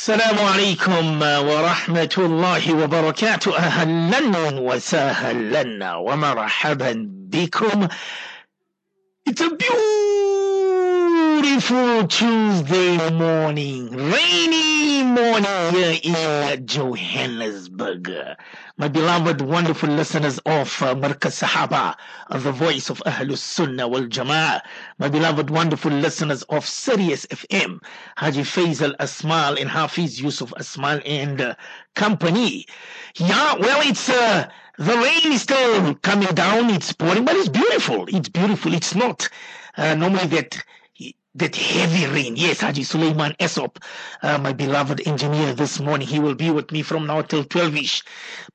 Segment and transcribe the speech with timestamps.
[0.00, 3.58] السلام عليكم ورحمة الله وبركاته.
[3.58, 4.20] أهلا
[4.60, 6.92] وسهلا ومرحبا
[7.32, 7.88] بكم.
[9.28, 9.99] It's a beautiful
[11.60, 18.10] Tuesday morning, rainy morning here in Johannesburg.
[18.78, 21.96] My beloved, wonderful listeners of uh, Markaz Sahaba,
[22.30, 24.62] uh, the voice of Ahlus Sunnah wal Jama'ah.
[24.98, 27.80] My beloved, wonderful listeners of Sirius FM,
[28.16, 31.54] Haji Faisal Asmal and Hafiz Yusuf Asmal and uh,
[31.94, 32.64] company.
[33.16, 34.48] Yeah, well, it's uh,
[34.78, 36.70] the rain is still coming down.
[36.70, 38.06] It's pouring, but it's beautiful.
[38.08, 38.72] It's beautiful.
[38.72, 39.28] It's not
[39.76, 40.64] uh, normally that
[41.34, 42.36] that heavy rain.
[42.36, 43.76] Yes, Haji Suleiman Esop,
[44.22, 46.08] uh, my beloved engineer this morning.
[46.08, 48.02] He will be with me from now till 12ish.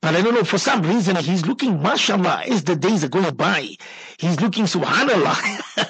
[0.02, 3.34] But I don't know, for some reason, he's looking, mashallah, as the days are going
[3.34, 3.76] by.
[4.18, 5.86] He's looking, subhanallah.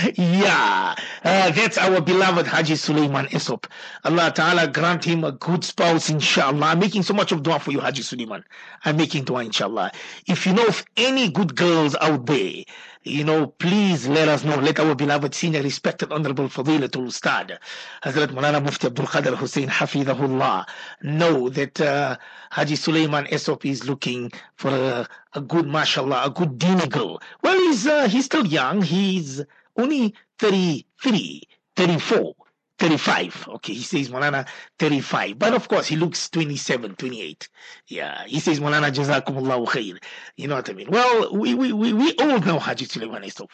[0.16, 3.66] yeah, uh, that's our beloved Haji Suleiman Esop.
[4.04, 6.66] Allah Ta'ala grant him a good spouse, inshallah.
[6.66, 8.44] I'm making so much of dua for you, Haji Suleiman.
[8.84, 9.92] I'm making dua, inshallah.
[10.26, 12.64] If you know of any good girls out there,
[13.06, 14.56] you know, please let us know.
[14.56, 17.58] Let our beloved senior, respected, honorable Fadilatul Ustad,
[18.02, 20.66] Hazrat Mulana Mufti Abdul Qadir Hussein Hafidahullah,
[21.02, 22.16] know that uh,
[22.50, 27.20] Haji Suleiman Esop is looking for a, a good, mashallah, a good dini girl.
[27.42, 28.82] Well, he's, uh, he's still young.
[28.82, 29.42] He's
[29.76, 31.42] only 33,
[31.76, 32.34] 34.
[32.78, 33.48] 35.
[33.54, 34.46] Okay, he says Molana
[34.78, 35.38] 35.
[35.38, 37.48] But of course, he looks 27, 28.
[37.88, 39.98] Yeah, he says Molana Jazakumullahu khair.
[40.36, 40.90] You know what I mean?
[40.90, 43.48] Well, we, we, we, we all know Haji Suleiman Esop.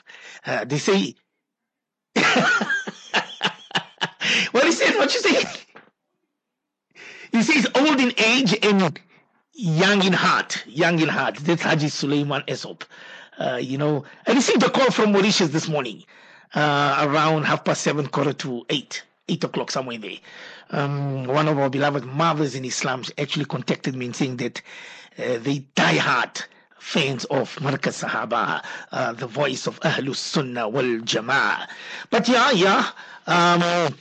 [0.44, 1.14] Uh, they say,
[4.50, 5.44] what he says, what you say?
[7.30, 9.00] He says old in age and
[9.54, 10.64] young in heart.
[10.66, 11.36] Young in heart.
[11.36, 12.82] That's Haji Suleiman Esop.
[13.38, 16.04] Uh, you know, I received a call from Mauritius this morning
[16.54, 20.18] uh, around half past seven, quarter to eight, eight o'clock, somewhere there.
[20.70, 24.62] Um, one of our beloved mothers in Islam actually contacted me and saying that
[25.18, 26.42] uh, they die hard
[26.78, 31.68] fans of Markaz Sahaba, uh, the voice of Ahlus Sunnah wal Jama'ah.
[32.10, 32.88] But yeah, yeah.
[33.26, 33.94] Um,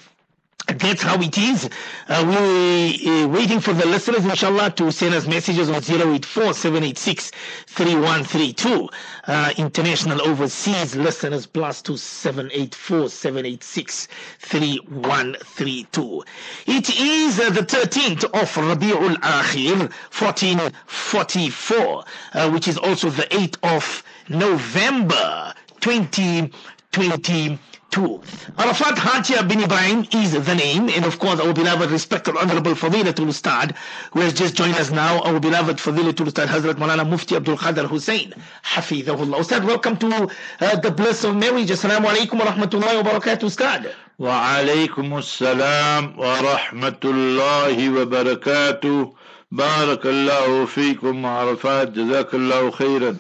[0.80, 1.70] that's how it is.
[2.08, 7.32] Uh, we're uh, waiting for the listeners, inshallah, to send us messages on 084 786
[7.68, 8.90] 3132.
[9.28, 14.08] Uh, international overseas listeners plus 2784 786
[14.40, 16.24] 3132.
[16.68, 19.80] It is uh, the 13th of Rabi'ul Akhir
[20.12, 22.04] 1444,
[22.34, 27.60] uh, which is also the 8th of November 2020
[27.91, 28.21] two.
[28.59, 33.29] Arafat Hatia bin Ibrahim is the name, and of course our beloved, respected, honorable Fadilatul
[33.29, 33.75] Ustad,
[34.13, 37.87] who has just joined us now, our beloved Fadilatul Ustad Hazrat Malana Mufti Abdul Qadir
[37.87, 39.41] Hussein, Hafidhahullah.
[39.41, 40.29] Ustad, welcome to
[40.61, 41.71] uh, the bliss of marriage.
[41.71, 43.95] Assalamu alaikum wa rahmatullahi wa barakatuh, Ustad.
[44.19, 49.13] وعليكم السلام ورحمة الله وبركاته
[49.53, 53.17] بارك الله فيكم عرفات جزاك الله خيرا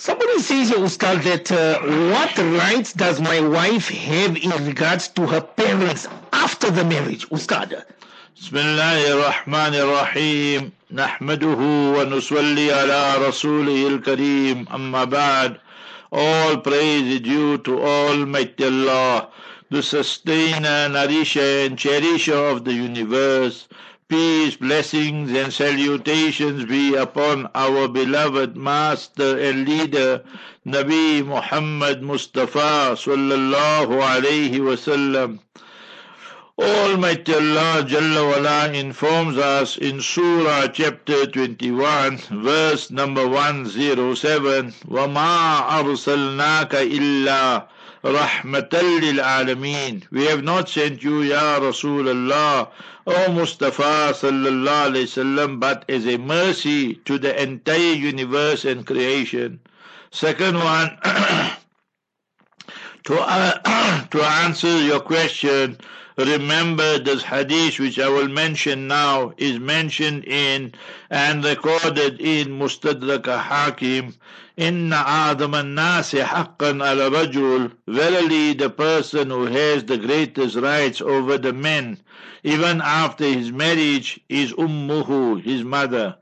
[0.00, 1.78] Somebody says, Ustad, that uh,
[2.10, 7.84] what rights does my wife have in regards to her parents after the marriage, Ustad?
[8.40, 11.60] بسم الله الرحمن الرحيم نحمده
[11.96, 15.58] ونصلي على رسوله الكريم أما بعد
[16.12, 19.28] All praise is due to Almighty Allah,
[19.70, 23.68] the sustainer, nourisher and cherisher of the universe.
[24.09, 30.23] Peace, blessings, and salutations be upon our beloved Master and Leader,
[30.65, 35.39] Nabi Muhammad Mustafa sallallahu alayhi wasallam.
[36.57, 46.69] Almighty Allah Jalla wala informs us in Surah chapter 21, verse number 107, وَمَا أَرْسَلْنَاكَ
[46.69, 47.67] إِلَّا
[48.02, 50.02] rahmatan alameen.
[50.10, 52.68] We have not sent you, Ya Rasulullah,
[53.06, 59.60] O Mustafa sallallahu alayhi wasallam, but as a mercy to the entire universe and creation.
[60.10, 60.96] Second one,
[63.04, 65.78] to, uh, to answer your question,
[66.16, 70.72] remember this hadith which I will mention now is mentioned in
[71.10, 74.14] and recorded in Mustadrak Hakim
[74.59, 81.37] إن أعظم الناس حقا على رجل Verily the person who has the greatest rights over
[81.37, 81.97] the men
[82.43, 86.15] even after his marriage is أمه his mother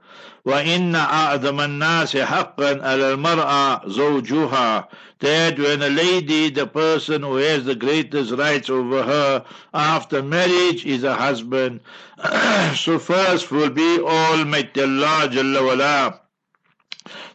[0.46, 4.88] وإن أعظم الناس حقا على المرأة زوجها
[5.24, 10.86] that when a lady, the person who has the greatest rights over her after marriage
[10.86, 11.80] is a husband.
[12.76, 16.20] so first will be Almighty Allah Jalla wala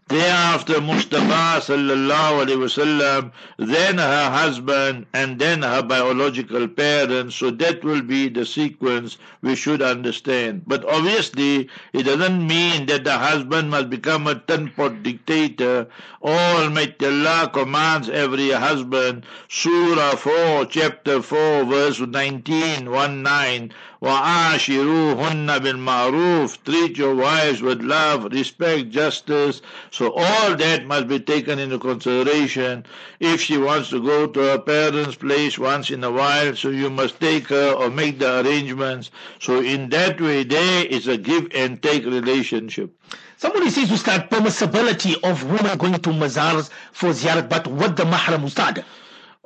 [0.09, 7.35] Thereafter Mustafa sallallahu alaihi wasallam, then her husband, and then her biological parents.
[7.35, 10.63] So that will be the sequence we should understand.
[10.67, 15.87] But obviously, it doesn't mean that the husband must become a ten-pot dictator.
[16.21, 26.64] Almighty Allah commands every husband, Surah 4, chapter 4, verse 19, 1 9, وَعَاشِرُوهُنَّ بِالْمَعْرُوفِ
[26.64, 29.60] Treat your wives with love, respect, justice.
[29.90, 32.86] So all that must be taken into consideration.
[33.18, 36.90] If she wants to go to her parents' place once in a while, so you
[36.90, 39.10] must take her or make the arrangements.
[39.40, 42.94] So in that way, there is a give and take relationship.
[43.36, 48.44] Somebody says, Ustad, permissibility of women going to mazars for ziyarat, but what the mahram,
[48.44, 48.84] Ustad?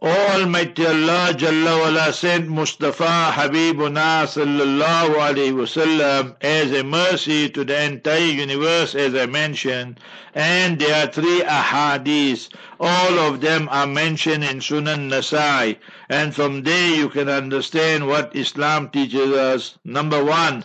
[0.02, 7.84] Almighty Allah Jalla wala sent Mustafa Habibuna sallallahu alayhi wasallam as a mercy to the
[7.84, 10.00] entire universe as I mentioned
[10.34, 12.48] and there are three ahadith
[12.80, 15.76] all of them are mentioned in Sunan Nasai
[16.08, 20.64] and from there you can understand what Islam teaches us number one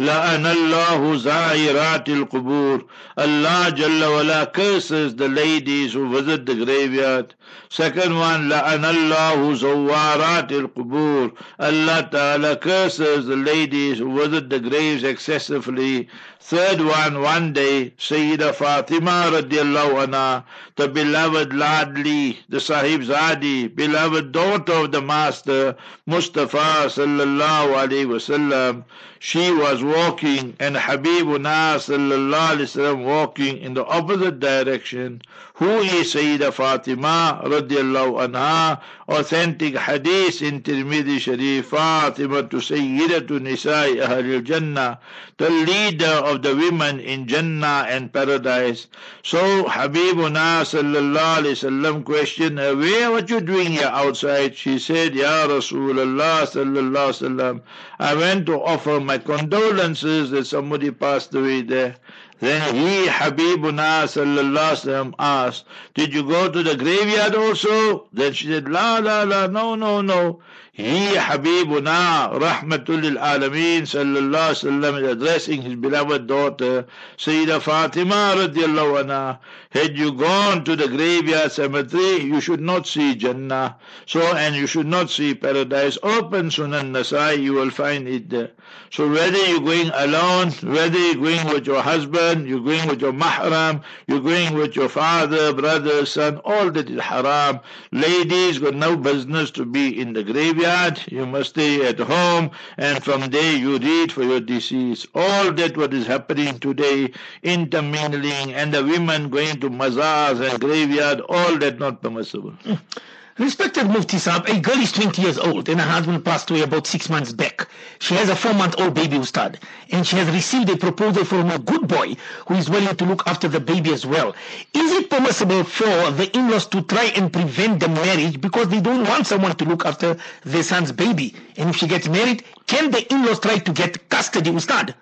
[0.00, 2.84] لأن الله زائرات القبور
[3.18, 7.34] Allah Jalla wala curses the ladies who visit the graveyard.
[7.69, 11.31] Second one, La'anallahu zawarat al-qubur.
[11.59, 16.07] Allah Ta'ala curses the ladies who visit the graves excessively.
[16.39, 20.43] Third one, one day, Sayyida Fatima radiallahu anha,
[20.75, 25.75] the beloved ladli, the sahib zadi, beloved daughter of the master,
[26.05, 28.83] Mustafa sallallahu alayhi wasallam,
[29.17, 35.23] she was walking and Habibuna sallallahu alayhi wasallam walking in the opposite direction.
[35.57, 38.81] Who is Sayyida Fatima radiallahu anha?
[39.07, 44.99] Authentic hadith in Tirmidhi Sharif, Fatima to Sayyidatu Nisa'i Ahlul Jannah,
[45.37, 48.87] the leader of the women in Jannah and paradise.
[49.23, 54.57] So Habibuna sallallahu alayhi wasallam questioned her, where what you doing here outside?
[54.57, 57.61] She said, Ya Rasulullah sallallahu alayhi wasallam,
[57.97, 61.95] I went to offer my condolences that somebody passed away there.
[62.39, 68.07] Then he, Habibuna sallallahu asked, Did you go to the graveyard also?
[68.11, 70.41] Then she said, La, la, la, no, no, no.
[70.77, 76.85] He, Habibuna, Rahmatul Alameen sallallahu wasallam, is addressing his beloved daughter,
[77.15, 79.39] Sayyida Fatima radiallahu anha.
[79.69, 83.77] Had you gone to the graveyard cemetery, you should not see Jannah.
[84.05, 85.97] So, and you should not see paradise.
[86.03, 88.51] Open Sunan Nasai, you will find it there.
[88.91, 93.13] So whether you're going alone, whether you're going with your husband, you're going with your
[93.13, 97.59] mahram, you're going with your father, brother, son, all that is haram.
[97.91, 100.64] Ladies got no business to be in the graveyard.
[101.11, 105.05] You must stay at home and from there you read for your disease.
[105.13, 107.11] All that what is happening today,
[107.43, 112.53] intermingling and the women going to mazars and graveyard, all that not permissible.
[113.37, 116.87] Respected Mufti Saab, a girl is 20 years old and her husband passed away about
[116.87, 117.67] six months back.
[117.99, 119.59] She has a four-month-old baby Ustad
[119.91, 122.15] and she has received a proposal from a good boy
[122.47, 124.33] who is willing to look after the baby as well.
[124.73, 129.05] Is it permissible for the in-laws to try and prevent the marriage because they don't
[129.05, 130.15] want someone to look after
[130.45, 131.35] their son's baby?
[131.57, 134.95] And if she gets married, can the in-laws try to get custody Ustad?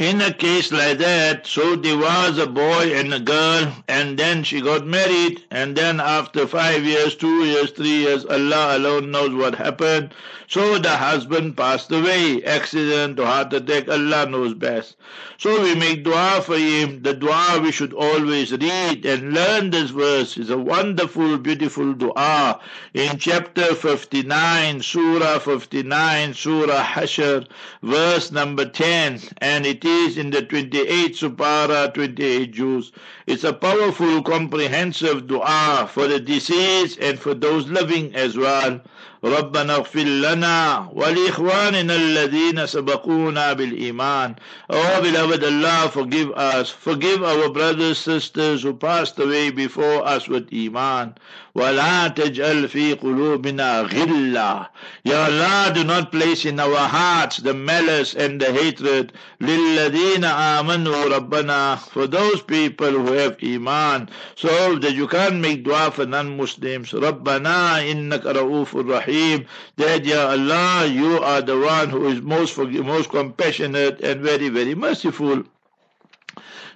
[0.00, 4.42] In a case like that, so there was a boy and a girl, and then
[4.44, 9.34] she got married, and then after five years, two years, three years, Allah alone knows
[9.34, 10.14] what happened.
[10.48, 14.96] So the husband passed away, accident or heart attack, Allah knows best.
[15.38, 17.02] So we make dua for him.
[17.02, 20.36] The dua we should always read and learn this verse.
[20.36, 22.58] It's a wonderful, beautiful dua.
[22.94, 27.46] In chapter 59, Surah 59, Surah Hashr,
[27.82, 32.92] verse number 10, and it cities in the 28 Supara, 28 Juz.
[33.26, 38.80] It's a powerful, comprehensive dua for the deceased and for those living as well.
[39.24, 44.36] ربنا اغفر لنا ولإخواننا الذين سبقونا بالإيمان
[44.70, 50.48] Oh beloved Allah forgive us forgive our brothers sisters who passed away before us with
[50.54, 51.16] Iman
[51.55, 54.69] ولا تجعل في قلوبنا غلا
[55.05, 61.05] Ya Allah do not place in our hearts the malice and the hatred للذين آمنوا
[61.17, 66.93] ربنا for those people who have Iman so that you can't make dua for non-Muslims
[66.93, 69.45] ربنا إنك رؤوف رحيم
[69.77, 74.75] that Ya Allah you are the one who is most most compassionate and very very
[74.75, 75.43] merciful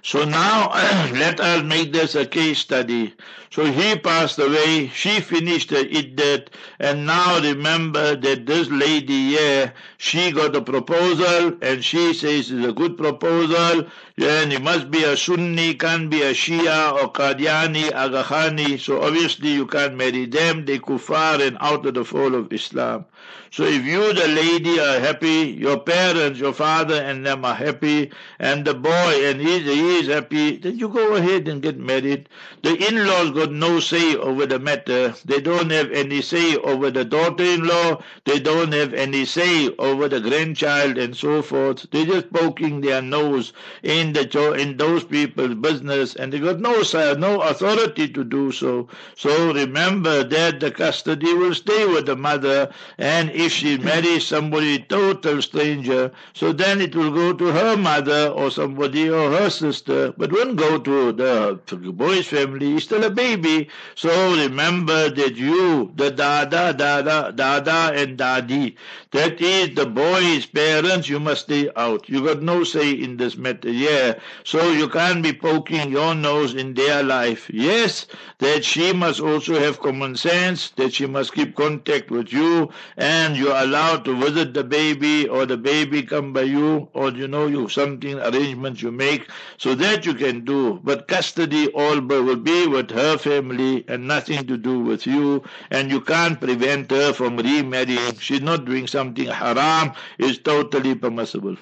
[0.07, 0.69] So now
[1.13, 3.15] let us make this a case study.
[3.49, 9.73] So he passed away, she finished her iddat, and now remember that this lady here,
[9.97, 15.03] she got a proposal, and she says it's a good proposal, and it must be
[15.05, 20.65] a Sunni, can't be a Shia or Qadiani, Aga so obviously you can't marry them,
[20.65, 23.05] they kuffar and out of the fold of Islam.
[23.51, 28.11] So if you, the lady, are happy, your parents, your father and them are happy,
[28.37, 32.29] and the boy and he, he is happy, then you go ahead and get married.
[32.63, 35.13] The in-laws got no say over the matter.
[35.25, 38.01] They don't have any say over the daughter-in-law.
[38.25, 41.85] They don't have any say over the grandchild and so forth.
[41.91, 46.83] They're just poking their nose in the in those people's business, and they got no
[46.83, 48.87] say, no authority to do so.
[49.15, 54.79] So remember that the custody will stay with the mother, and if she marries somebody
[54.79, 59.74] total stranger, so then it will go to her mother or somebody or her sister,
[59.81, 61.59] but won't go to the
[61.93, 62.73] boy's family.
[62.73, 63.69] He's still a baby.
[63.95, 68.75] So remember that you, the dada, dada, dada and dadi,
[69.11, 72.07] that is the boy's parents, you must stay out.
[72.09, 73.69] You got no say in this matter.
[73.71, 74.19] Yeah.
[74.43, 77.49] So you can't be poking your nose in their life.
[77.53, 78.05] Yes,
[78.39, 83.35] that she must also have common sense, that she must keep contact with you, and
[83.37, 87.47] you're allowed to visit the baby or the baby come by you or you know
[87.47, 89.27] you something arrangements you make
[89.57, 90.79] so that you can do.
[90.83, 95.43] But custody all will be with her family and nothing to do with you.
[95.71, 98.17] And you can't prevent her from remarrying.
[98.19, 99.93] She's not doing something haram.
[100.19, 101.57] Is totally permissible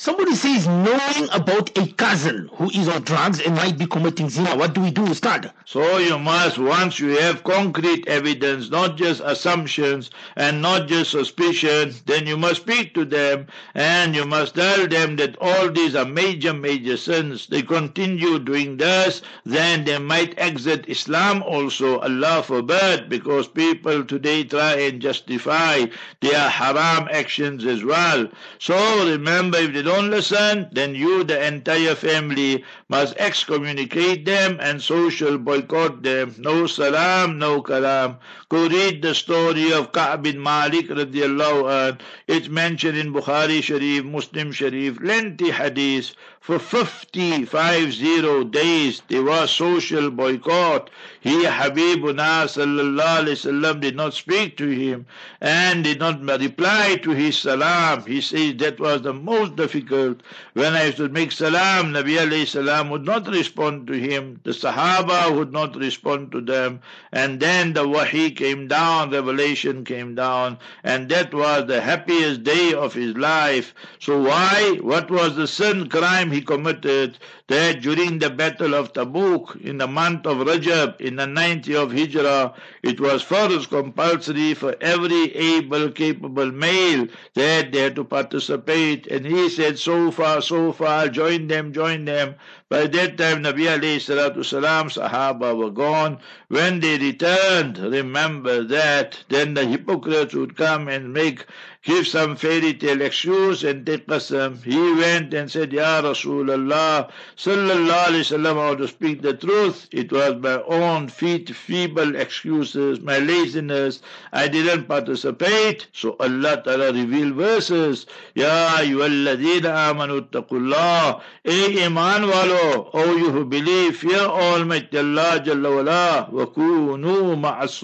[0.00, 4.56] Somebody says knowing about a cousin who is on drugs and might be committing zina.
[4.56, 5.52] What do we do, Ustad?
[5.66, 11.92] So you must, once you have concrete evidence, not just assumptions and not just suspicion,
[12.06, 16.06] then you must speak to them and you must tell them that all these are
[16.06, 17.46] major, major sins.
[17.48, 21.98] They continue doing this, then they might exit Islam also.
[21.98, 25.84] Allah forbid, because people today try and justify
[26.22, 28.26] their haram actions as well.
[28.58, 34.80] So remember, if they don't listen, then you, the entire family, must excommunicate them and
[34.80, 36.32] social boycott them.
[36.38, 38.18] No salam, no kalam.
[38.48, 41.98] Go read the story of Ka'b bin Malik radiallahu anh.
[42.28, 46.14] It's mentioned in Bukhari Sharif, Muslim Sharif, lengthy hadith.
[46.40, 50.88] For 50, five zero days, there was social boycott.
[51.20, 55.04] He, Habibuna sallallahu alayhi wasallam, did not speak to him
[55.42, 58.06] and did not reply to his salam.
[58.06, 60.22] He says that was the most difficult.
[60.54, 64.40] When I used to make salam, Nabi alayhi would not respond to him.
[64.42, 66.80] The Sahaba would not respond to them.
[67.12, 72.72] And then the wahi came down, revelation came down, and that was the happiest day
[72.72, 73.74] of his life.
[73.98, 74.78] So why?
[74.80, 77.18] What was the sin, crime he committed?
[77.50, 81.80] That during the battle of Tabuk, in the month of Rajab, in the ninth year
[81.80, 82.54] of Hijrah,
[82.84, 89.08] it was first compulsory for every able, capable male that they had to participate.
[89.08, 92.36] And he said, so far, so far, join them, join them.
[92.68, 96.20] By that time, Nabi alayhi salam, Sahaba were gone.
[96.46, 101.46] When they returned, remember that, then the hypocrites would come and make
[101.82, 104.62] give some fairy tale excuse and take qasam.
[104.62, 109.88] He went and said, Ya Rasulullah, sallallahu alayhi wasallam, want to speak the truth.
[109.92, 114.02] It was my own feet, feeble excuses, my laziness.
[114.32, 115.86] I didn't participate.
[115.94, 118.04] So Allah Ta'ala revealed verses.
[118.34, 121.22] Ya ayyuhalladhina amanu taqullah.
[121.46, 127.80] Ey iman walo, O you who believe, fear Almighty Allah Jalla wala, wa kunu ma'as.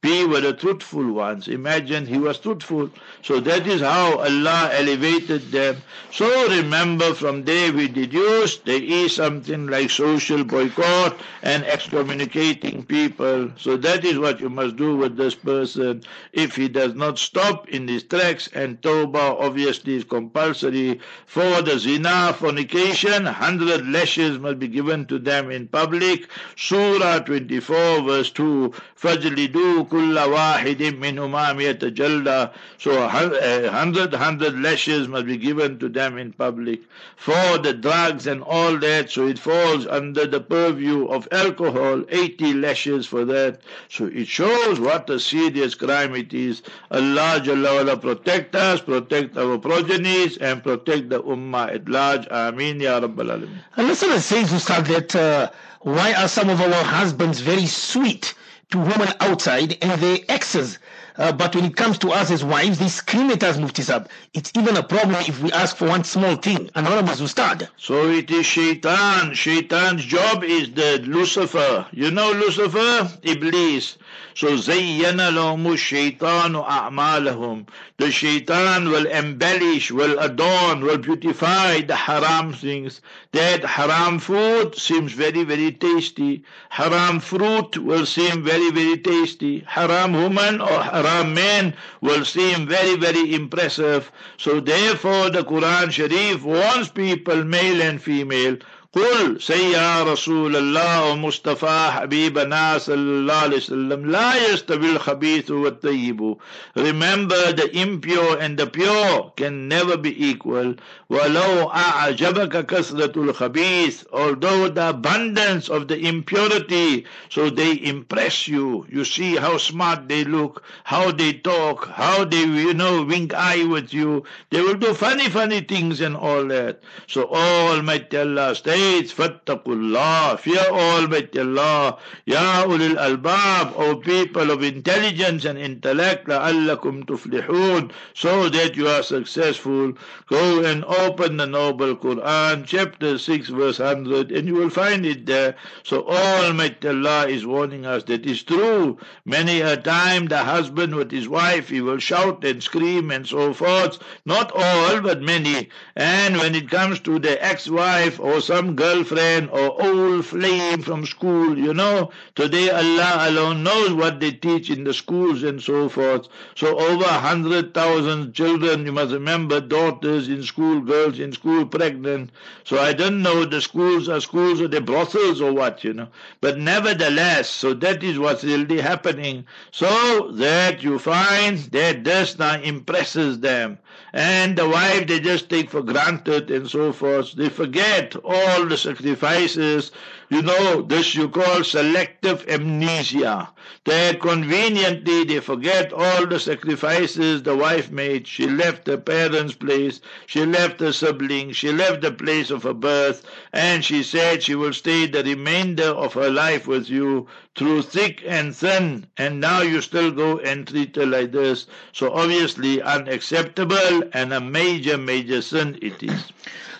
[0.00, 1.48] Be with the truthful ones.
[1.48, 2.90] Imagine he was truthful
[3.22, 5.78] so that is how Allah elevated them.
[6.12, 13.51] So remember from there we deduce there is something like social boycott and excommunicating people.
[13.57, 16.03] So that is what you must do with this person.
[16.33, 20.99] If he does not stop in his tracks and tawbah obviously is compulsory.
[21.25, 26.29] For the zina, fornication, hundred lashes must be given to them in public.
[26.55, 28.73] Surah 24 verse 2.
[29.01, 35.89] فَجْلِدُوا كُلَّ وَاحِدٍ مِّنْهُمَا مِيَةَ جَلْدَةٍ so a hundred, hundred lashes must be given to
[35.89, 36.81] them in public
[37.15, 39.10] for the drugs and all that.
[39.10, 43.60] So it falls under the purview of alcohol, 80 lashes for that.
[43.88, 46.62] So it shows what a serious crime it is.
[46.90, 52.26] Allah Jalla protect us, protect our progenies, and protect the ummah at large.
[52.30, 53.58] Ameen Ya Rabbal Alameen.
[53.76, 58.34] A listener says, Ustad, that uh, why are some of our husbands very sweet?
[58.70, 60.78] to women outside and their exes.
[61.18, 63.56] Uh, but when it comes to us as wives, they scream at us,
[63.86, 64.08] Sab.
[64.34, 66.70] It's even a problem if we ask for one small thing.
[66.74, 67.68] Anonymous Ustad.
[67.76, 69.34] So it is shaitan.
[69.34, 71.86] Shaitan's job is the Lucifer.
[71.92, 73.10] You know Lucifer?
[73.22, 73.96] Iblis.
[74.34, 77.66] So zayyana lahum shaitanu a'malahum.
[77.98, 83.00] The shaitan will embellish, will adorn, will beautify the haram things.
[83.32, 86.44] That haram food seems very, very tasty.
[86.68, 89.60] Haram fruit will seem very, very tasty.
[89.66, 94.12] Haram woman or haram man will seem very, very impressive.
[94.36, 98.58] So therefore the Quran Sharif warns people, male and female,
[98.95, 106.35] قل say يا رسول الله ومصطفى حبيبنا صلى الله عليه وسلم لا يستوي الخبيث والطيب
[106.77, 110.75] remember the impure and the pure can never be equal
[111.09, 119.05] ولو أعجبك كثرة الخبيث although the abundance of the impurity so they impress you you
[119.05, 123.93] see how smart they look how they talk how they you know wink eye with
[123.93, 129.12] you they will do funny funny things and all that so Almighty Allah stay states,
[129.12, 137.90] Fattakullah, fear Almighty Allah, Ya ulil albab, O people of intelligence and intellect, la'allakum tuflihun,
[138.14, 139.92] so that you are successful.
[140.28, 145.26] Go and open the Noble Quran, chapter 6, verse 100, and you will find it
[145.26, 145.56] there.
[145.82, 148.98] So Almighty Allah is warning us that is true.
[149.24, 153.52] Many a time the husband with his wife, he will shout and scream and so
[153.52, 153.98] forth.
[154.24, 155.70] Not all, but many.
[155.96, 161.58] And when it comes to the ex-wife or some girlfriend or old flame from school,
[161.58, 162.10] you know.
[162.34, 166.28] Today Allah alone knows what they teach in the schools and so forth.
[166.54, 171.66] So over a hundred thousand children, you must remember, daughters in school, girls in school,
[171.66, 172.30] pregnant.
[172.64, 176.08] So I don't know the schools are schools or the brothels or what, you know.
[176.40, 179.46] But nevertheless, so that is what's really happening.
[179.70, 183.78] So that you find that this now impresses them.
[184.12, 187.32] And the wife they just take for granted and so forth.
[187.32, 189.92] They forget all the sacrifices.
[190.28, 193.48] You know, this you call selective amnesia.
[193.84, 198.26] That conveniently they forget all the sacrifices the wife made.
[198.26, 202.74] She left her parents' place, she left her siblings, she left the place of her
[202.74, 207.82] birth, and she said she will stay the remainder of her life with you through
[207.82, 211.66] thick and thin, and now you still go and treat her like this.
[211.92, 216.32] So obviously unacceptable and a major, major sin it is.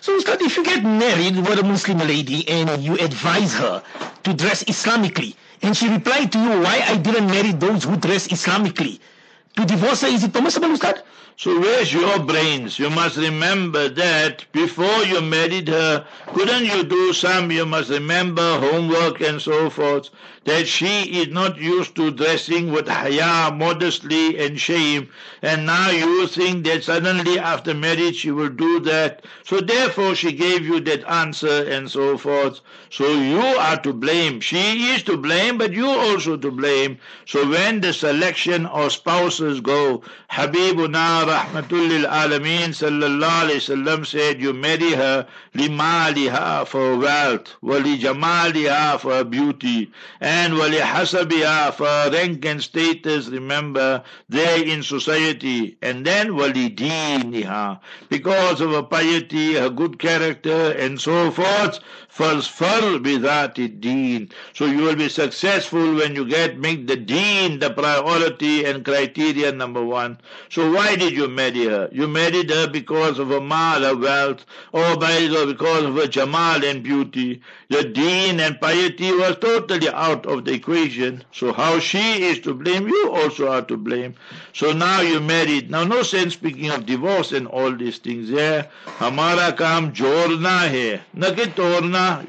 [0.07, 3.83] So, Ustad, if you get married with a Muslim lady and you advise her
[4.23, 8.29] to dress Islamically, and she replied to you, why I didn't marry those who dress
[8.29, 9.01] Islamically,
[9.57, 11.03] to divorce her, is it permissible, Ustad?
[11.39, 12.79] So where's your brains?
[12.79, 18.59] You must remember that before you married her, couldn't you do some, you must remember,
[18.59, 20.09] homework and so forth,
[20.45, 25.09] that she is not used to dressing with haya, modestly and shame,
[25.43, 29.23] and now you think that suddenly after marriage she will do that.
[29.43, 32.61] So therefore she gave you that answer and so forth.
[32.89, 34.39] So you are to blame.
[34.39, 36.97] She is to blame, but you also to blame.
[37.27, 44.53] So when the selection of spouses go, Habibuna rahmatul alameen sallallahu alayhi wasallam said you
[44.53, 52.62] marry her limaliha for wealth, wali jamaliha for beauty, and wali hasabiha for rank and
[52.62, 57.78] status, remember, there in society, and then wali diniha,
[58.08, 61.80] because of her piety, her good character, and so forth,
[62.16, 64.28] فَاصْفَرْ بِذَاتِ deen.
[64.52, 69.50] So you will be successful when you get make the deen the priority and criteria
[69.50, 70.18] number one.
[70.50, 71.88] So why did you marry her?
[71.90, 75.20] You married her because of her mal, her wealth, or by
[75.53, 77.41] because of her Jamal and beauty.
[77.69, 81.23] The deen and piety was totally out of the equation.
[81.31, 84.15] So how she is to blame, you also are to blame.
[84.53, 85.71] So now you married.
[85.71, 88.29] Now no sense speaking of divorce and all these things.
[88.29, 88.67] Yeah,
[88.99, 91.51] hamara kam jorna hai, na ki.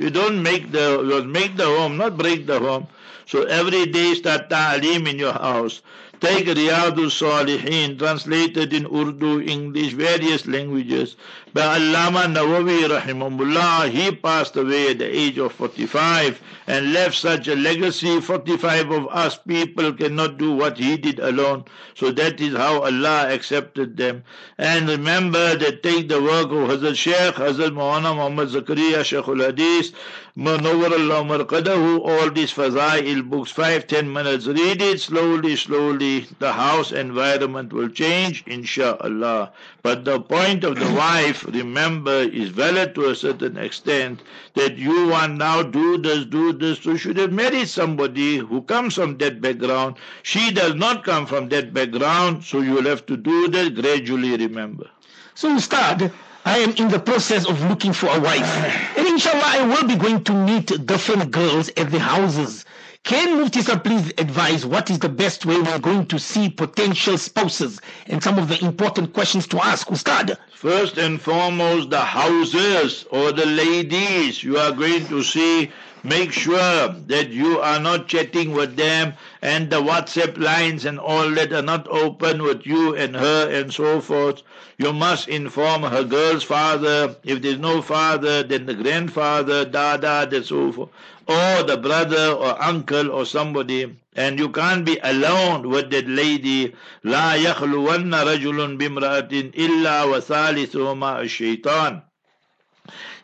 [0.03, 2.87] You don't make the you make the home, not break the home.
[3.27, 5.83] So every day start taalim in your house.
[6.21, 11.15] Take Riyadu Salihin, translated in Urdu, English, various languages.
[11.55, 17.47] By Allama Nawawi rahimahullah, he passed away at the age of 45 and left such
[17.47, 18.21] a legacy.
[18.21, 21.65] 45 of us people cannot do what he did alone.
[21.95, 24.25] So that is how Allah accepted them.
[24.59, 29.93] And remember that take the work of Hazrat Sheikh, Hazrat Maulana Muhammad Zakaria, Sheikh al-Hadith,
[30.37, 34.47] Manawar Allah Marqadahu, all these Fazail books, five, ten minutes.
[34.47, 39.53] Read it slowly, slowly gradually the house environment will change, inshallah.
[39.83, 44.23] But the point of the wife, remember, is valid to a certain extent
[44.55, 46.81] that you want now do this, do this.
[46.81, 49.97] So you should have married somebody who comes from that background.
[50.23, 54.37] She does not come from that background, so you will have to do that gradually,
[54.37, 54.89] remember.
[55.35, 56.11] So, Ustad,
[56.45, 58.51] I am in the process of looking for a wife.
[58.97, 62.65] And inshallah, I will be going to meet different girls at the houses.
[63.09, 67.17] Can Mufti sir please advise what is the best way we're going to see potential
[67.17, 70.37] spouses and some of the important questions to ask, Ustad?
[70.53, 75.73] First and foremost, the houses or the ladies you are going to see
[76.08, 81.30] Make sure that you are not chatting with them and the WhatsApp lines and all
[81.32, 84.42] that are not open with you and her and so forth.
[84.78, 87.16] You must inform her girl's father.
[87.24, 90.90] If there's no father, then the grandfather, dada, and so forth.
[91.26, 93.96] Or the brother or uncle or somebody.
[94.14, 96.74] And you can't be alone with that lady.
[97.06, 102.02] لا يخلون رجل بامرأة إلا وثالثهما الشيطان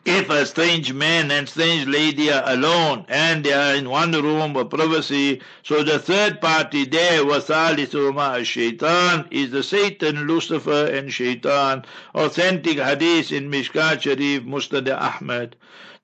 [0.05, 4.55] if a strange man and strange lady are alone and they are in one room
[4.55, 11.83] of privacy, so the third party there, wasalisuma shaitan, is the Satan, Lucifer, and shaitan.
[12.13, 15.55] Authentic hadith in Mishkat Sharif, Musnad Ahmad.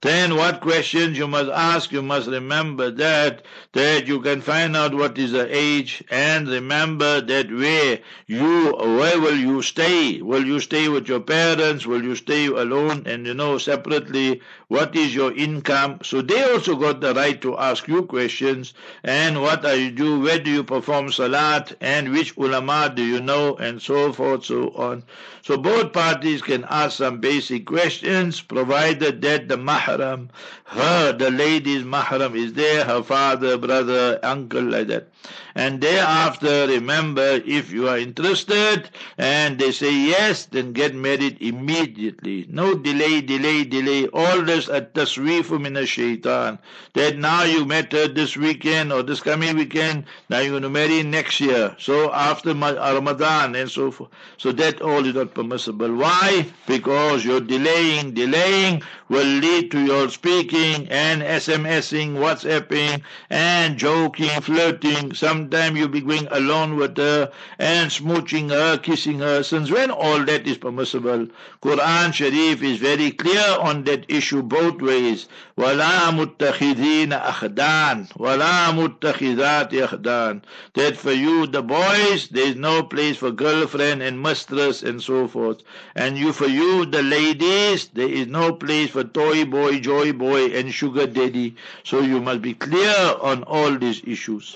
[0.02, 4.96] Then what questions you must ask, you must remember that, that you can find out
[4.96, 10.20] what is the age and remember that where you, where will you stay?
[10.20, 11.86] Will you stay with your parents?
[11.86, 14.42] Will you stay alone and you know separately?
[14.72, 16.00] What is your income?
[16.02, 20.22] So they also got the right to ask you questions and what are you do?
[20.22, 21.76] Where do you perform salat?
[21.82, 23.58] And which ulama do you know?
[23.58, 25.04] And so forth, so on.
[25.42, 30.30] So both parties can ask some basic questions provided that the mahram.
[30.64, 35.10] Her, the lady's mahram is there, her father, brother, uncle, like that.
[35.56, 42.46] And thereafter, remember, if you are interested and they say yes, then get married immediately.
[42.50, 44.08] No delay, delay, delay.
[44.08, 46.60] All this at tasweefu min shaitan.
[46.94, 50.70] That now you met her this weekend or this coming weekend, now you're going to
[50.70, 51.76] marry next year.
[51.80, 54.10] So after uh, Ramadan and so forth.
[54.38, 55.94] So that all is not permissible.
[55.96, 56.46] Why?
[56.68, 65.14] Because you're delaying, delaying will lead to your speaking and SMSing, WhatsApping and joking, flirting.
[65.41, 69.43] Sometimes you'll be going alone with her and smooching her, kissing her.
[69.43, 71.29] Since when all that is permissible?
[71.63, 75.27] Quran Sharif is very clear on that issue both ways.
[75.59, 80.43] وَلَا مُتَّخِذِينَ أَخْدَانِ وَلَا مُتَّخِذَاتِ أَخْدَانِ
[80.75, 85.27] That for you, the boys, there is no place for girlfriend and mistress and so
[85.27, 85.63] forth.
[85.95, 90.47] And you, for you, the ladies, there is no place for toy boy, joy boy,
[90.49, 91.57] and sugar daddy.
[91.85, 94.55] So you must be clear on all these issues.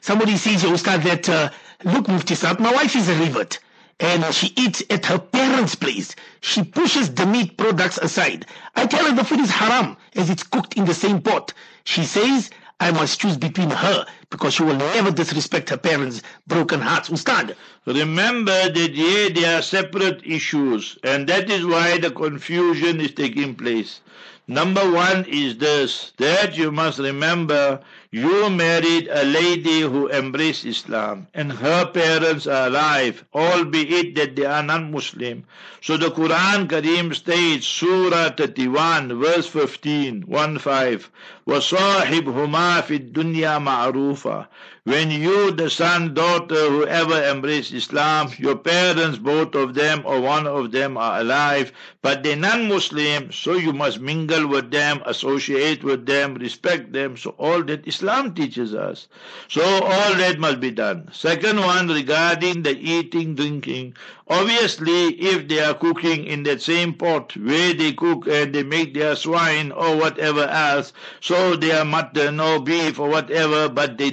[0.00, 1.50] Somebody says, Ustad, that, uh,
[1.84, 3.58] look, Mufti my wife is a revert
[4.00, 6.16] and she eats at her parents' place.
[6.40, 8.46] She pushes the meat products aside.
[8.74, 11.52] I tell her the food is haram as it's cooked in the same pot.
[11.84, 16.80] She says I must choose between her because she will never disrespect her parents' broken
[16.80, 17.10] hearts.
[17.10, 17.54] Ustad.
[17.84, 23.54] Remember that yeah, they are separate issues and that is why the confusion is taking
[23.54, 24.00] place.
[24.48, 27.80] Number one is this, that you must remember
[28.11, 34.45] you married a lady who embraced Islam and her parents are alive, albeit that they
[34.45, 35.43] are non-Muslim.
[35.81, 41.11] So the Quran Kareem states, Surah 31, verse 15, 1 5,
[41.47, 44.47] وَصَاحِبْهُمَا فِي الدُّنْيَا مَعْرُوفًا
[44.84, 50.46] when you, the son, daughter, whoever embrace Islam, your parents, both of them or one
[50.46, 51.70] of them are alive,
[52.02, 57.16] but they're non-Muslim, so you must mingle with them, associate with them, respect them.
[57.16, 59.06] So all that Islam teaches us.
[59.48, 61.08] So all that must be done.
[61.12, 63.94] Second one, regarding the eating, drinking.
[64.28, 68.94] Obviously, if they are cooking in that same pot where they cook and they make
[68.94, 74.10] their swine or whatever else, so their mutton or beef or whatever, but they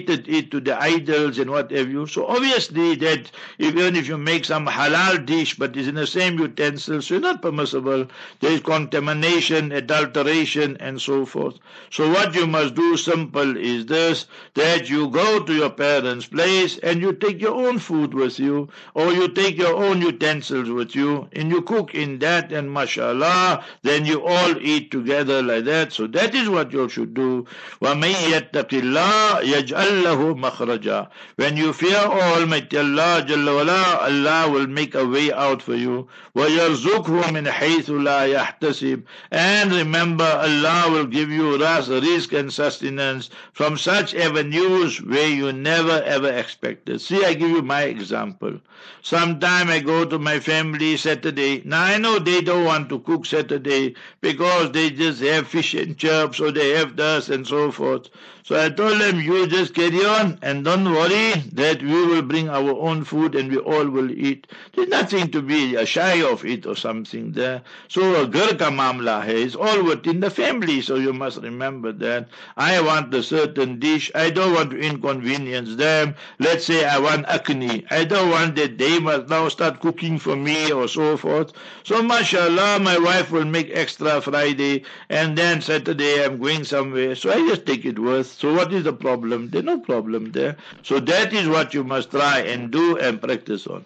[0.00, 2.06] dedicated it to the idols and whatever you.
[2.06, 6.38] So obviously that even if you make some halal dish but it's in the same
[6.38, 8.06] utensils, so it's not permissible.
[8.40, 11.58] There is contamination, adulteration and so forth.
[11.90, 16.78] So what you must do simple is this, that you go to your parents' place
[16.78, 20.68] and you take your own food with you or you take take your own utensils
[20.70, 25.64] with you and you cook in that and mashallah then you all eat together like
[25.64, 27.46] that so that is what you should do
[27.80, 34.67] وَمَن يَتَّقِ اللَّهِ يَجْعَلْ يَجْعَلْ لَهُ When you fear Almighty Allah Jalla wala, Allah will
[34.67, 36.07] make a way out for you.
[36.33, 43.77] Wa مِنْ min لَا يَحْتَسِبْ And remember, Allah will give you rizq and sustenance from
[43.77, 47.01] such avenues where you never ever expected.
[47.01, 48.59] See, I give you my example.
[49.03, 51.61] Sometime I go to my family Saturday.
[51.65, 55.97] Now I know they don't want to cook Saturday because they just have fish and
[55.97, 58.09] chips or they have dust and so forth.
[58.51, 62.49] So I told them, you just carry on and don't worry that we will bring
[62.49, 64.45] our own food and we all will eat.
[64.73, 67.61] There's nothing to be shy of it or something there.
[67.87, 70.81] So a Gurkha mamla is all within the family.
[70.81, 72.27] So you must remember that.
[72.57, 74.11] I want a certain dish.
[74.15, 76.15] I don't want to inconvenience them.
[76.39, 77.85] Let's say I want akni.
[77.89, 81.53] I don't want that they must now start cooking for me or so forth.
[81.85, 87.15] So mashallah, my wife will make extra Friday and then Saturday I'm going somewhere.
[87.15, 88.40] So I just take it worth.
[88.41, 89.51] So what is the problem?
[89.51, 90.57] There's no problem there.
[90.81, 93.85] So that is what you must try and do and practice on.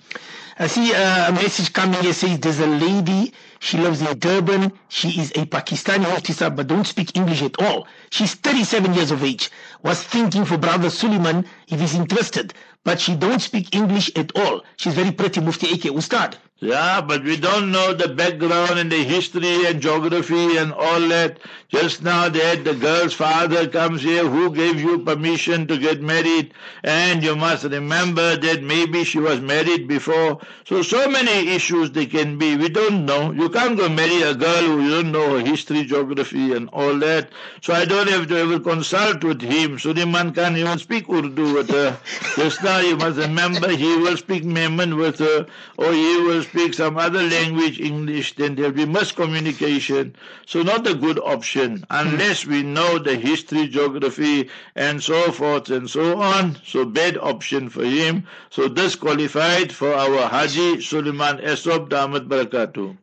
[0.57, 4.71] I see uh, a message coming here says there's a lady, she lives in Durban,
[4.87, 7.85] she is a Pakistani officer but don't speak English at all.
[8.11, 9.51] She's 37 years of age,
[9.83, 12.53] was thinking for brother Suleiman if he's interested,
[12.85, 14.63] but she don't speak English at all.
[14.77, 16.37] She's very pretty, Mufti AK Ustad.
[16.59, 21.37] Yeah, but we don't know the background and the history and geography and all that.
[21.67, 26.53] Just now that the girl's father comes here, who gave you permission to get married?
[26.85, 30.39] And you must remember that maybe she was married before.
[30.65, 32.55] So, so many issues they can be.
[32.55, 33.31] We don't know.
[33.33, 36.97] You can't go marry a girl who you don't know her history, geography and all
[36.99, 37.29] that.
[37.61, 39.77] So I don't have to ever consult with him.
[39.77, 41.99] So the man can't even speak Urdu with her.
[42.37, 45.45] Just now you must remember he will speak Memon with her
[45.77, 50.13] or he will speak some other language, English, then there'll be miscommunication.
[50.45, 55.89] So not a good option unless we know the history, geography, and so forth and
[55.89, 56.57] so on.
[56.65, 58.27] So bad option for him.
[58.49, 62.97] So disqualified for our Haji Suleiman Esop Damat Barakatuh.